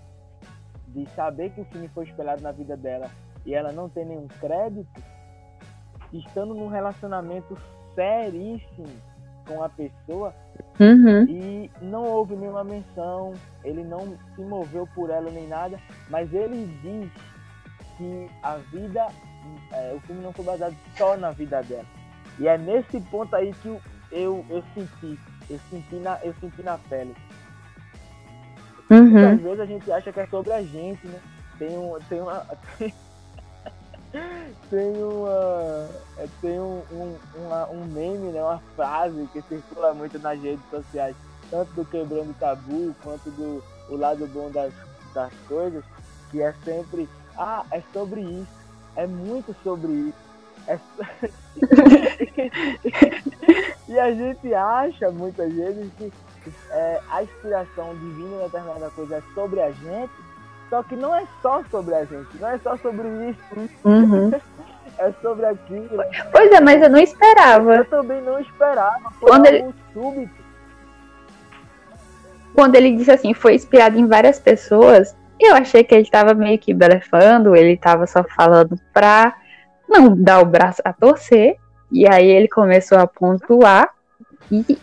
[0.94, 3.10] de saber que o filme foi espelhado na vida dela
[3.44, 5.02] e ela não tem nenhum crédito
[6.12, 7.56] estando num relacionamento
[7.94, 8.88] seríssimo
[9.46, 10.34] com a pessoa
[10.80, 11.24] uhum.
[11.28, 15.78] e não houve nenhuma menção, ele não se moveu por ela nem nada,
[16.08, 17.10] mas ele diz
[17.96, 19.06] que a vida,
[19.72, 21.84] é, o filme não foi baseado só na vida dela.
[22.38, 23.68] E é nesse ponto aí que
[24.10, 25.18] eu, eu senti,
[25.50, 27.14] eu senti na, eu senti na pele.
[28.90, 29.08] Uhum.
[29.08, 31.20] Muitas vezes a gente acha que é sobre a gente, né?
[31.58, 32.46] Tem, um, tem uma.
[34.70, 40.18] tem uma é, tem um, um, uma, um meme, né, uma frase que circula muito
[40.18, 41.16] nas redes sociais,
[41.50, 44.72] tanto do quebrando tabu quanto do o lado bom das,
[45.12, 45.84] das coisas,
[46.30, 48.46] que é sempre ah, é sobre isso,
[48.96, 50.24] é muito sobre isso.
[50.66, 50.78] É...
[53.88, 56.10] e a gente acha muitas vezes que
[56.70, 60.12] é, a inspiração divina em determinada coisa é sobre a gente,
[60.70, 63.70] só que não é só sobre a gente, não é só sobre isso.
[63.84, 64.30] Uhum.
[64.98, 66.02] é sobre aquilo.
[66.32, 67.76] Pois é, mas eu não esperava.
[67.76, 69.10] Eu também não esperava.
[69.20, 69.74] Foi Quando ele...
[69.92, 70.44] súbito.
[72.54, 76.58] quando ele disse assim, foi inspirado em várias pessoas, eu achei que ele estava meio
[76.58, 79.34] que blefando, ele estava só falando pra
[79.88, 81.56] não dar o braço a torcer.
[81.92, 83.88] E aí ele começou a pontuar
[84.50, 84.78] e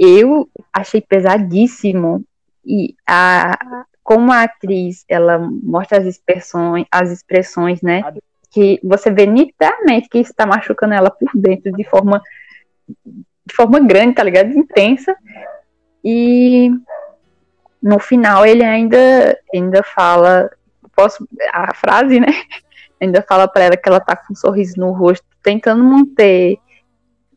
[0.00, 2.24] eu achei pesadíssimo.
[2.64, 8.02] E a, como a atriz, ela mostra as expressões, as expressões, né?
[8.50, 12.22] Que você vê nitidamente que está machucando ela por dentro de forma
[13.46, 14.50] de forma grande, tá ligado?
[14.50, 15.14] Intensa.
[16.02, 16.70] E
[17.82, 20.50] no final ele ainda ainda fala,
[20.96, 22.26] posso a frase, né?
[23.02, 26.58] Ainda fala para ela que ela tá com um sorriso no rosto, tentando manter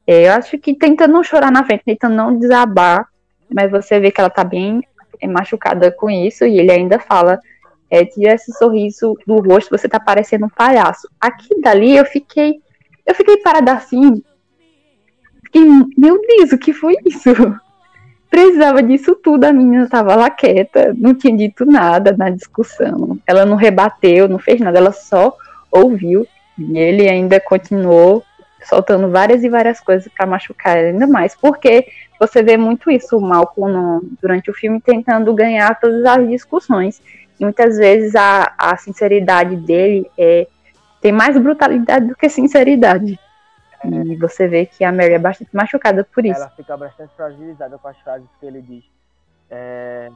[0.06, 3.08] é, eu acho que tentando não chorar na frente, tentando não desabar,
[3.50, 4.82] mas você vê que ela tá bem
[5.28, 7.40] machucada com isso, e ele ainda fala,
[7.90, 11.08] é, tira esse sorriso do rosto, você tá parecendo um palhaço.
[11.20, 12.60] Aqui dali eu fiquei,
[13.06, 14.22] eu fiquei parada assim,
[15.46, 15.64] fiquei,
[15.98, 17.30] meu Deus, o que foi isso?
[18.30, 23.46] Precisava disso tudo, a menina tava lá quieta, não tinha dito nada na discussão, ela
[23.46, 25.38] não rebateu, não fez nada, ela só
[25.72, 28.24] ouviu, e ele ainda continuou
[28.64, 31.88] soltando várias e várias coisas para machucar ainda mais, porque
[32.20, 37.02] você vê muito isso, o Malcolm durante o filme tentando ganhar todas as discussões.
[37.40, 40.48] E muitas vezes a, a sinceridade dele é,
[41.02, 43.20] tem mais brutalidade do que sinceridade.
[43.84, 46.40] E você vê que a Mary é bastante machucada por isso.
[46.40, 48.86] Ela fica bastante fragilizada com as frases que ele diz.
[49.50, 50.10] É...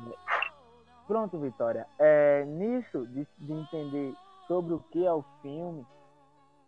[1.06, 1.86] Pronto, Vitória.
[2.00, 4.14] É, nisso, de, de entender
[4.48, 5.86] sobre o que é o filme,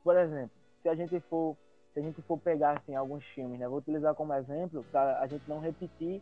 [0.03, 1.55] por exemplo, se a gente for
[1.99, 3.67] se a gente for pegar assim, alguns filmes, né?
[3.67, 6.21] Vou utilizar como exemplo para a gente não repetir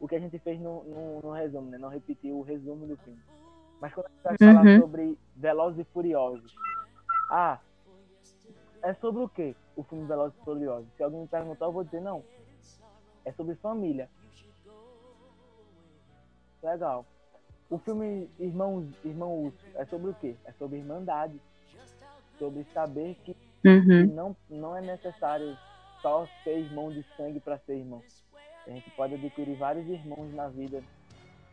[0.00, 1.76] o que a gente fez no, no, no, resumo, né?
[1.76, 3.20] Não repetir o resumo do filme.
[3.78, 4.56] Mas quando a gente vai uhum.
[4.56, 6.56] falar sobre Velozes e Furiosos,
[7.30, 7.58] ah,
[8.82, 10.88] é sobre o que o filme Velozes e Furiosos?
[10.96, 12.24] Se alguém me perguntar, eu vou dizer não.
[13.24, 14.08] É sobre família.
[16.62, 17.04] Legal.
[17.68, 20.36] O filme Irmão, Irmão Urso é sobre o quê?
[20.46, 21.38] É sobre irmandade.
[22.38, 24.06] Sobre saber que Uhum.
[24.14, 25.56] Não, não é necessário
[26.00, 28.02] só ser irmão de sangue para ser irmão.
[28.66, 30.82] A gente pode adquirir vários irmãos na vida.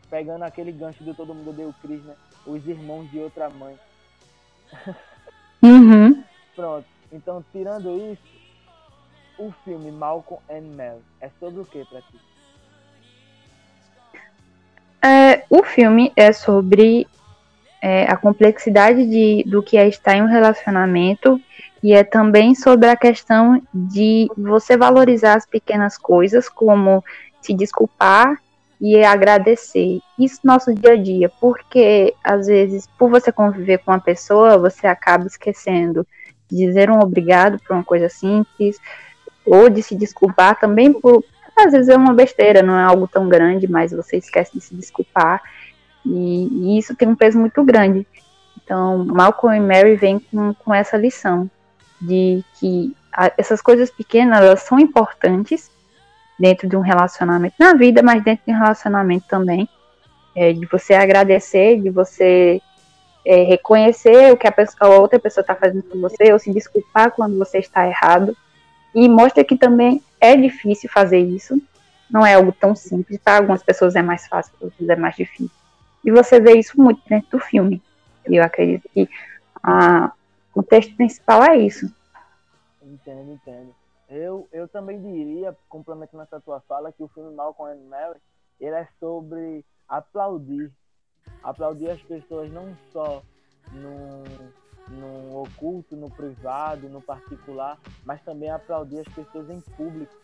[0.08, 2.14] Pegando aquele gancho de todo mundo deu Cris, né?
[2.46, 3.76] Os irmãos de outra mãe.
[5.62, 6.22] Uhum.
[6.54, 6.86] Pronto.
[7.10, 8.22] Então, tirando isso,
[9.38, 12.20] o filme Malcolm and Mel é sobre o que para ti?
[15.02, 17.06] É, o filme é sobre
[17.80, 21.40] é, a complexidade de, do que é estar em um relacionamento
[21.86, 27.04] e é também sobre a questão de você valorizar as pequenas coisas, como
[27.40, 28.42] se desculpar
[28.80, 30.00] e agradecer.
[30.18, 34.58] Isso no nosso dia a dia, porque às vezes, por você conviver com uma pessoa,
[34.58, 36.04] você acaba esquecendo
[36.50, 38.80] de dizer um obrigado por uma coisa simples,
[39.44, 41.22] ou de se desculpar também por.
[41.56, 44.74] Às vezes é uma besteira, não é algo tão grande, mas você esquece de se
[44.74, 45.40] desculpar.
[46.04, 48.04] E, e isso tem um peso muito grande.
[48.60, 51.48] Então, Malcolm e Mary vêm com, com essa lição
[52.00, 55.70] de que a, essas coisas pequenas elas são importantes
[56.38, 59.68] dentro de um relacionamento na vida, mas dentro de um relacionamento também,
[60.34, 62.60] é, de você agradecer, de você
[63.24, 66.52] é, reconhecer o que a, pessoa, a outra pessoa está fazendo com você, ou se
[66.52, 68.36] desculpar quando você está errado,
[68.94, 71.60] e mostra que também é difícil fazer isso,
[72.10, 75.16] não é algo tão simples, para algumas pessoas é mais fácil, para outras é mais
[75.16, 75.50] difícil.
[76.04, 77.82] E você vê isso muito dentro do filme.
[78.24, 79.08] Eu acredito que
[79.62, 80.12] a,
[80.56, 81.94] o texto principal é isso.
[82.82, 83.74] Entendo, entendo.
[84.08, 88.18] Eu, eu também diria, complementando essa tua fala, que o filme Malcolm and Mary,
[88.58, 90.72] ele é sobre aplaudir.
[91.42, 93.22] Aplaudir as pessoas não só
[93.70, 94.24] no,
[94.88, 100.14] no oculto, no privado, no particular, mas também aplaudir as pessoas em público.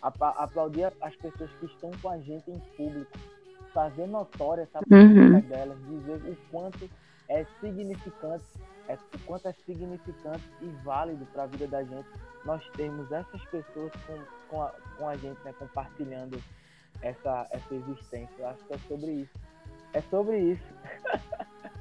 [0.00, 3.12] Aplaudir as pessoas que estão com a gente em público.
[3.74, 5.40] Fazer notória essa uhum.
[5.40, 6.88] delas, dizer o quanto
[7.28, 8.44] é significante
[8.88, 12.08] é o quanto é significante e válido para a vida da gente
[12.44, 16.42] nós termos essas pessoas com, com, a, com a gente, né, compartilhando
[17.00, 18.34] essa, essa existência.
[18.38, 19.38] Eu acho que é sobre isso.
[19.94, 20.74] É sobre isso.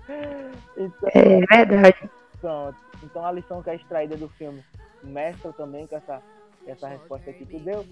[0.78, 1.10] então,
[1.51, 2.10] é verdade.
[2.39, 2.78] Pronto.
[3.04, 4.64] Então a lição que é extraída do filme
[5.04, 6.22] mestra também com essa,
[6.66, 7.86] essa resposta que tu deu.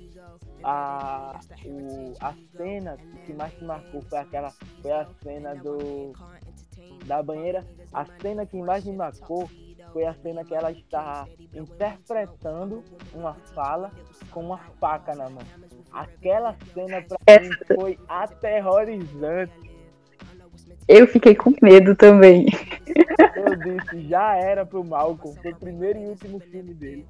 [0.63, 4.51] A, o, a cena que mais te marcou foi aquela
[4.81, 6.13] foi a cena do
[7.05, 9.49] da banheira, a cena que mais me marcou
[9.91, 13.91] foi a cena que ela está interpretando uma fala
[14.31, 15.43] com uma faca na mão.
[15.91, 19.51] Aquela cena pra mim foi aterrorizante.
[20.87, 22.45] Eu fiquei com medo também.
[23.35, 27.05] Eu disse, já era pro Malcolm, foi o primeiro e último filme dele.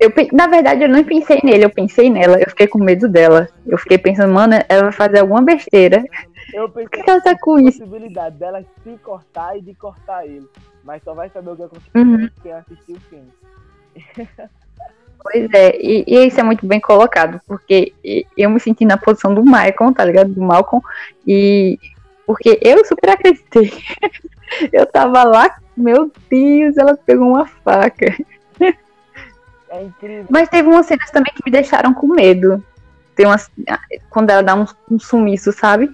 [0.00, 2.38] Eu, na verdade, eu não pensei nele, eu pensei nela.
[2.38, 3.48] Eu fiquei com medo dela.
[3.64, 6.04] Eu fiquei pensando, mano, ela vai fazer alguma besteira.
[6.52, 7.78] Eu pensei que ela tá com isso?
[7.80, 10.48] possibilidade dela se cortar e de cortar ele.
[10.84, 12.28] Mas só vai saber o que aconteceu Uhum.
[12.42, 13.32] quem assistiu o filme.
[15.22, 17.92] Pois é, e, e isso é muito bem colocado, porque
[18.36, 20.32] eu me senti na posição do Michael, tá ligado?
[20.32, 20.84] Do Malcolm,
[21.26, 21.78] e
[22.26, 23.72] porque eu super acreditei.
[24.72, 28.16] Eu tava lá, meu Deus, ela pegou uma faca.
[29.68, 30.26] É incrível.
[30.30, 32.64] Mas teve umas cenas também que me deixaram com medo.
[33.16, 33.50] Tem umas.
[34.08, 35.90] Quando ela dá um, um sumiço, sabe?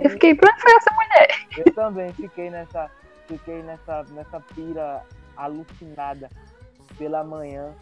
[0.00, 1.28] Eu fiquei, pra onde foi essa mulher?
[1.58, 2.90] eu também fiquei nessa,
[3.26, 5.04] fiquei nessa, nessa pira
[5.36, 6.30] alucinada
[6.96, 7.74] pela manhã.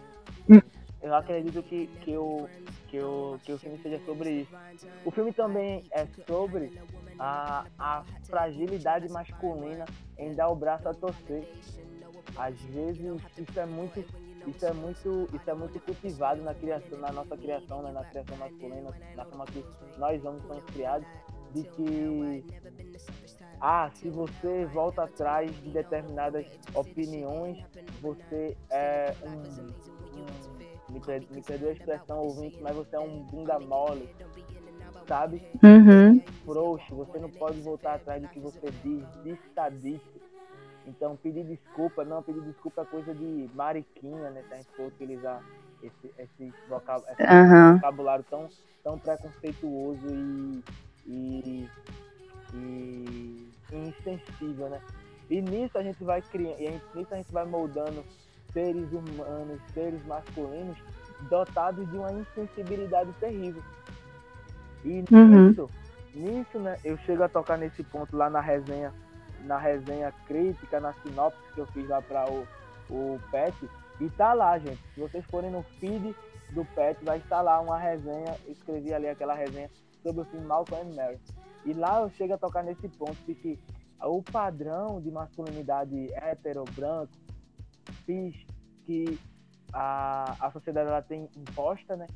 [0.50, 0.60] Hum.
[1.00, 2.48] Eu acredito que, que, o,
[2.88, 4.52] que, o, que o filme seja sobre isso.
[5.04, 6.72] O filme também é sobre
[7.18, 9.84] a, a fragilidade masculina
[10.18, 11.48] em dar o braço a torcer.
[12.36, 14.04] Às vezes isso é muito
[14.46, 18.36] isso é muito isso é muito cultivado na criação na nossa criação né, na criação
[18.38, 19.62] masculina na forma que
[19.98, 21.06] nós homens somos criados
[21.54, 22.44] de que
[23.60, 27.58] ah se você volta atrás de determinadas opiniões
[28.00, 33.22] você é um, um me, per- me perdoe a expressão ouvinte mas você é um
[33.24, 34.08] bunda mole
[35.06, 36.20] sabe Uhum.
[36.44, 39.02] frouxo, você não pode voltar atrás do que você diz,
[39.42, 40.20] está dito.
[40.86, 44.42] Então, pedir desculpa, não, pedir desculpa é coisa de mariquinha, né?
[44.46, 45.42] Se a gente for utilizar
[45.82, 47.74] esse, esse, vocab, esse Aham.
[47.74, 48.48] vocabulário tão,
[48.84, 50.62] tão preconceituoso e,
[51.08, 51.68] e,
[52.54, 54.80] e, e insensível, né?
[55.30, 58.04] E nisso a gente vai criando, e nisso a gente vai moldando
[58.52, 60.76] seres humanos, seres masculinos,
[61.28, 63.62] dotados de uma insensibilidade terrível.
[64.84, 65.48] E Uhum.
[65.48, 65.70] nisso,
[66.14, 68.92] nisso, né, eu chego a tocar nesse ponto lá na resenha,
[69.44, 72.46] na resenha crítica, na sinopse que eu fiz lá para o,
[72.88, 73.54] o PET,
[74.00, 74.80] e tá lá, gente.
[74.94, 76.14] Se vocês forem no feed
[76.50, 79.68] do PET, vai estar lá uma resenha, escrevi ali aquela resenha
[80.02, 81.18] sobre o filme Malcolm and Mary.
[81.64, 83.58] E lá eu chego a tocar nesse ponto de que
[84.02, 87.12] o padrão de masculinidade hétero, branco,
[88.04, 88.34] cis,
[88.86, 89.18] que
[89.72, 92.06] a, a sociedade ela tem imposta, né?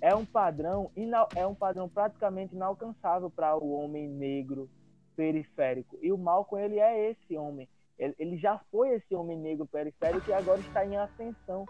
[0.00, 4.68] É um padrão ina- é um padrão praticamente inalcançável para o homem negro
[5.14, 5.98] periférico.
[6.00, 7.68] E o Malcolm ele é esse homem.
[7.98, 11.66] Ele, ele já foi esse homem negro periférico e agora está em ascensão.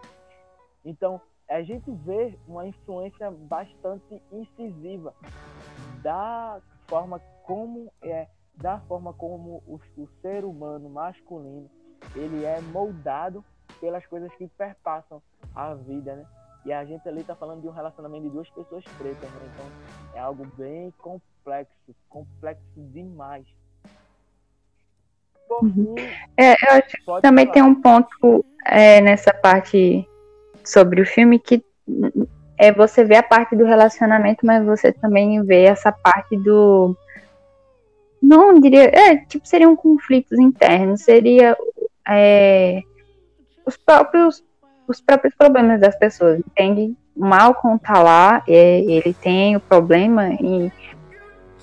[0.85, 5.13] Então a gente vê uma influência bastante incisiva
[6.01, 11.69] da forma como é da forma como o, o ser humano masculino
[12.15, 13.43] ele é moldado
[13.79, 15.21] pelas coisas que perpassam
[15.55, 16.25] a vida, né?
[16.65, 19.51] E a gente ali tá falando de um relacionamento de duas pessoas pretas, né?
[19.53, 19.65] Então
[20.15, 23.45] é algo bem complexo, complexo demais.
[25.47, 25.95] Por fim,
[26.37, 27.53] É, eu acho que também falar.
[27.53, 30.07] tem um ponto é, nessa parte
[30.63, 31.63] sobre o filme que
[32.57, 36.95] é você vê a parte do relacionamento, mas você também vê essa parte do.
[38.21, 38.85] Não diria.
[38.85, 41.57] É, tipo, seriam conflitos internos, seria
[42.07, 42.81] é,
[43.65, 44.43] os próprios
[44.87, 46.95] os próprios problemas das pessoas, entende?
[47.15, 50.71] O Malcolm tá lá, é, ele tem o problema em,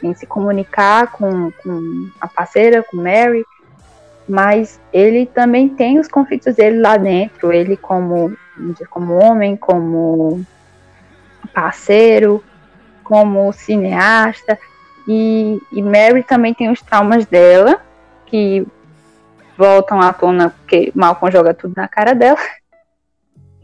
[0.02, 3.44] em se comunicar com, com a parceira, com Mary,
[4.28, 8.34] mas ele também tem os conflitos dele lá dentro, ele como,
[8.88, 10.44] como homem, como
[11.52, 12.42] parceiro,
[13.02, 14.58] como cineasta,
[15.06, 17.80] e, e Mary também tem os traumas dela,
[18.26, 18.66] que
[19.56, 22.38] voltam à tona porque Malcolm joga tudo na cara dela.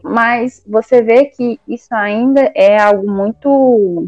[0.03, 4.07] Mas você vê que isso ainda é algo muito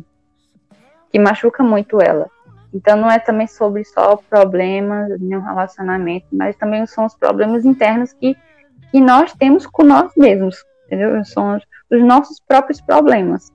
[1.12, 2.30] que machuca muito ela.
[2.74, 7.66] Então não é também sobre só problemas de um relacionamento, mas também são os problemas
[7.66, 8.38] internos que,
[8.92, 11.24] que nós temos com nós mesmos, entendeu?
[11.24, 13.52] São os, os nossos próprios problemas.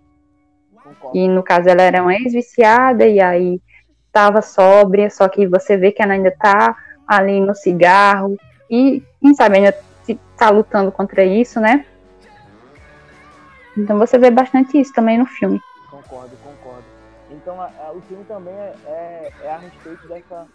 [1.13, 3.61] E no caso ela era uma ex-viciada e aí
[4.07, 6.77] estava sóbria, só que você vê que ela ainda tá
[7.07, 8.37] ali no cigarro
[8.71, 9.75] e quem sabe ainda
[10.05, 11.85] se- tá lutando contra isso, né?
[13.77, 15.61] Então você vê bastante isso também no filme.
[15.91, 16.85] Concordo, concordo.
[17.31, 20.47] Então a- a- o filme também é, é, é a respeito dessa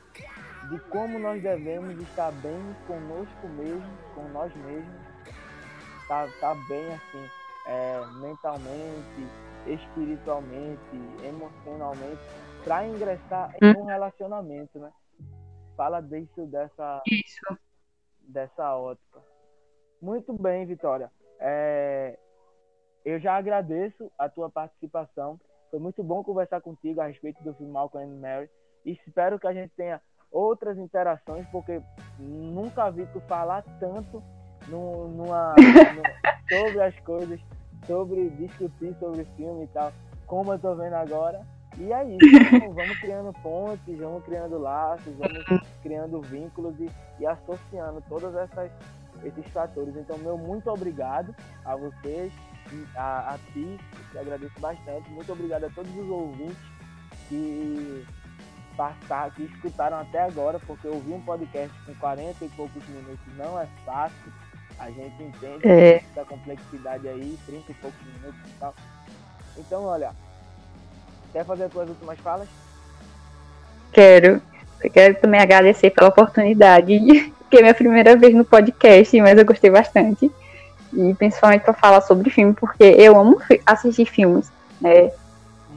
[0.70, 3.84] de como nós devemos estar bem conosco mesmo,
[4.16, 5.09] com nós mesmos,
[6.10, 7.30] tá, tá bem assim,
[7.68, 9.28] é, mentalmente,
[9.68, 10.82] espiritualmente,
[11.24, 12.20] emocionalmente,
[12.64, 14.92] para ingressar em um relacionamento, né?
[15.78, 17.58] Fala disso dessa Isso.
[18.28, 19.22] dessa ótica.
[20.02, 21.10] Muito bem, Vitória.
[21.40, 22.18] É,
[23.06, 25.40] eu já agradeço a tua participação.
[25.70, 28.50] Foi muito bom conversar contigo a respeito do filme Malcolm and Mary.
[28.84, 30.02] E espero que a gente tenha
[30.32, 31.82] outras interações, porque
[32.18, 34.22] nunca vi tu falar tanto
[34.70, 35.56] numa,
[36.50, 37.40] sobre as coisas,
[37.86, 39.92] sobre discutir sobre filme e tal,
[40.26, 41.42] como eu tô vendo agora.
[41.78, 46.90] E é isso, vamos, vamos criando pontes, vamos criando laços, vamos criando vínculos e,
[47.20, 48.70] e associando todas essas
[49.24, 49.96] esses fatores.
[49.96, 52.32] Então, meu muito obrigado a vocês,
[52.96, 53.78] a, a ti,
[54.12, 55.10] te agradeço bastante.
[55.12, 56.58] Muito obrigado a todos os ouvintes
[57.28, 58.06] que
[58.76, 63.60] passaram, que escutaram até agora, porque ouvir um podcast com 40 e poucos minutos não
[63.60, 64.34] é fácil.
[64.80, 65.96] A gente entende é.
[65.96, 68.74] essa complexidade aí, 30 e poucos minutos e tal.
[69.58, 70.12] Então, olha,
[71.34, 72.48] quer fazer as suas últimas falas?
[73.92, 74.42] Quero.
[74.82, 76.98] Eu quero também agradecer pela oportunidade
[77.50, 80.32] porque é minha primeira vez no podcast, mas eu gostei bastante.
[80.94, 85.12] E principalmente para falar sobre filme, porque eu amo assistir filmes, né?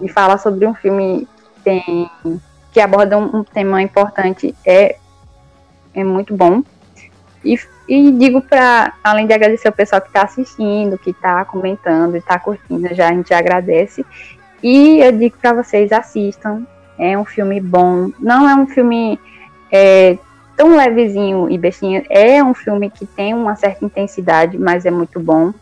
[0.00, 1.26] E falar sobre um filme
[1.56, 2.10] que, tem,
[2.72, 4.96] que aborda um, um tema importante é,
[5.94, 6.62] é muito bom.
[7.44, 12.16] E, e digo para, além de agradecer o pessoal que está assistindo, que está comentando
[12.16, 14.04] está curtindo, já a gente agradece.
[14.62, 16.66] E eu digo para vocês, assistam.
[16.98, 18.10] É um filme bom.
[18.20, 19.18] Não é um filme
[19.70, 20.16] é,
[20.56, 22.04] tão levezinho e bestinha.
[22.08, 25.52] É um filme que tem uma certa intensidade, mas é muito bom.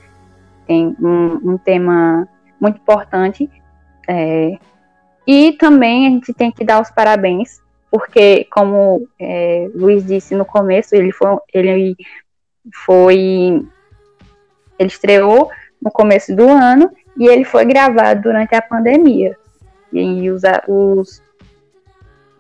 [0.67, 2.29] Tem um, um tema
[2.61, 3.49] muito importante.
[4.07, 4.59] É,
[5.27, 7.61] e também a gente tem que dar os parabéns,
[7.91, 11.97] porque, como é, Luiz disse no começo, ele foi, ele
[12.85, 13.67] foi.
[14.79, 15.51] Ele estreou
[15.83, 19.37] no começo do ano e ele foi gravado durante a pandemia.
[19.93, 21.23] E os, os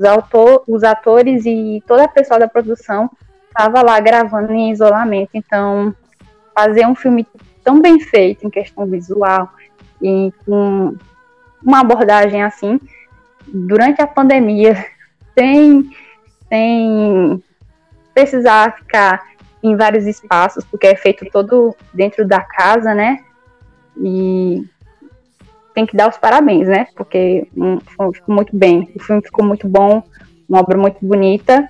[0.01, 3.11] os, autor, os atores e toda a pessoa da produção
[3.47, 5.31] estava lá gravando em isolamento.
[5.35, 5.95] Então,
[6.55, 7.27] fazer um filme
[7.63, 9.51] tão bem feito em questão visual
[10.01, 10.97] e com
[11.63, 12.81] uma abordagem assim,
[13.47, 14.75] durante a pandemia,
[15.41, 15.91] sem,
[16.51, 17.43] sem
[18.13, 19.23] precisar ficar
[19.63, 23.25] em vários espaços, porque é feito todo dentro da casa, né?
[23.97, 24.63] E
[25.75, 26.89] tem que dar os parabéns, né?
[26.95, 27.79] Porque um,
[28.13, 28.91] ficou muito bem.
[28.95, 30.03] O filme ficou muito bom,
[30.47, 31.67] uma obra muito bonita.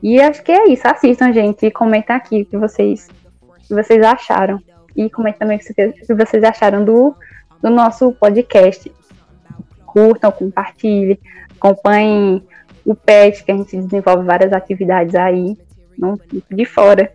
[0.00, 0.86] E acho que é isso.
[0.86, 3.08] Assistam, gente, e comentem aqui o que vocês,
[3.42, 4.62] o que vocês acharam.
[4.96, 7.14] E comentem também o que vocês acharam do,
[7.60, 8.90] do nosso podcast.
[9.84, 11.18] Curtam, compartilhem,
[11.60, 12.42] acompanhem
[12.84, 15.56] o PET, que a gente desenvolve várias atividades aí,
[15.98, 16.18] não
[16.50, 17.12] de fora.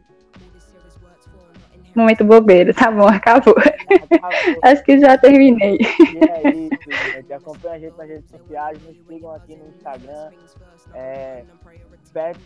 [1.95, 3.55] Momento bobeiro, tá bom, acabou.
[3.57, 4.59] acabou.
[4.63, 5.77] Acho que já terminei.
[5.77, 7.33] E é isso, gente.
[7.33, 10.29] Acompanha a gente nas redes sociais, nos sigam aqui no Instagram.
[10.93, 11.43] É,
[12.13, 12.39] PET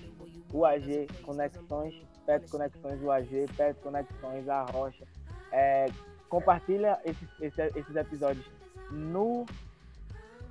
[0.53, 1.95] UAG Conexões,
[2.25, 5.03] PET Conexões UAG, PET Conexões A Rocha.
[5.51, 5.87] É,
[6.29, 7.27] compartilha esses,
[7.75, 8.45] esses episódios
[8.91, 9.47] no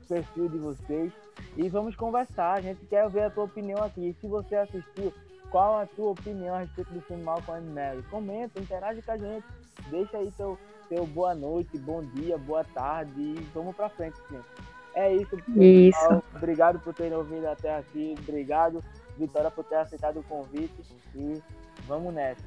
[0.09, 1.13] perfil de vocês
[1.57, 2.55] e vamos conversar.
[2.55, 4.09] A gente quer ver a tua opinião aqui.
[4.09, 5.13] E se você assistiu,
[5.51, 8.03] qual a tua opinião a respeito do filme Malcolm Mary?
[8.11, 9.47] Comenta, interage com a gente,
[9.91, 14.47] deixa aí teu, teu boa noite, bom dia, boa tarde e vamos pra frente, gente.
[14.95, 15.63] É isso, pessoal.
[15.63, 16.23] Isso.
[16.35, 18.17] Obrigado por terem ouvido até aqui.
[18.19, 18.83] Obrigado,
[19.17, 20.83] Vitória, por ter aceitado o convite.
[21.15, 21.41] E
[21.87, 22.43] vamos nessa.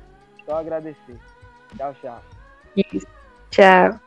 [0.46, 1.18] Só agradecer.
[1.78, 2.22] Tchau, tchau.
[2.76, 3.08] Isso.
[3.50, 4.00] Tchau.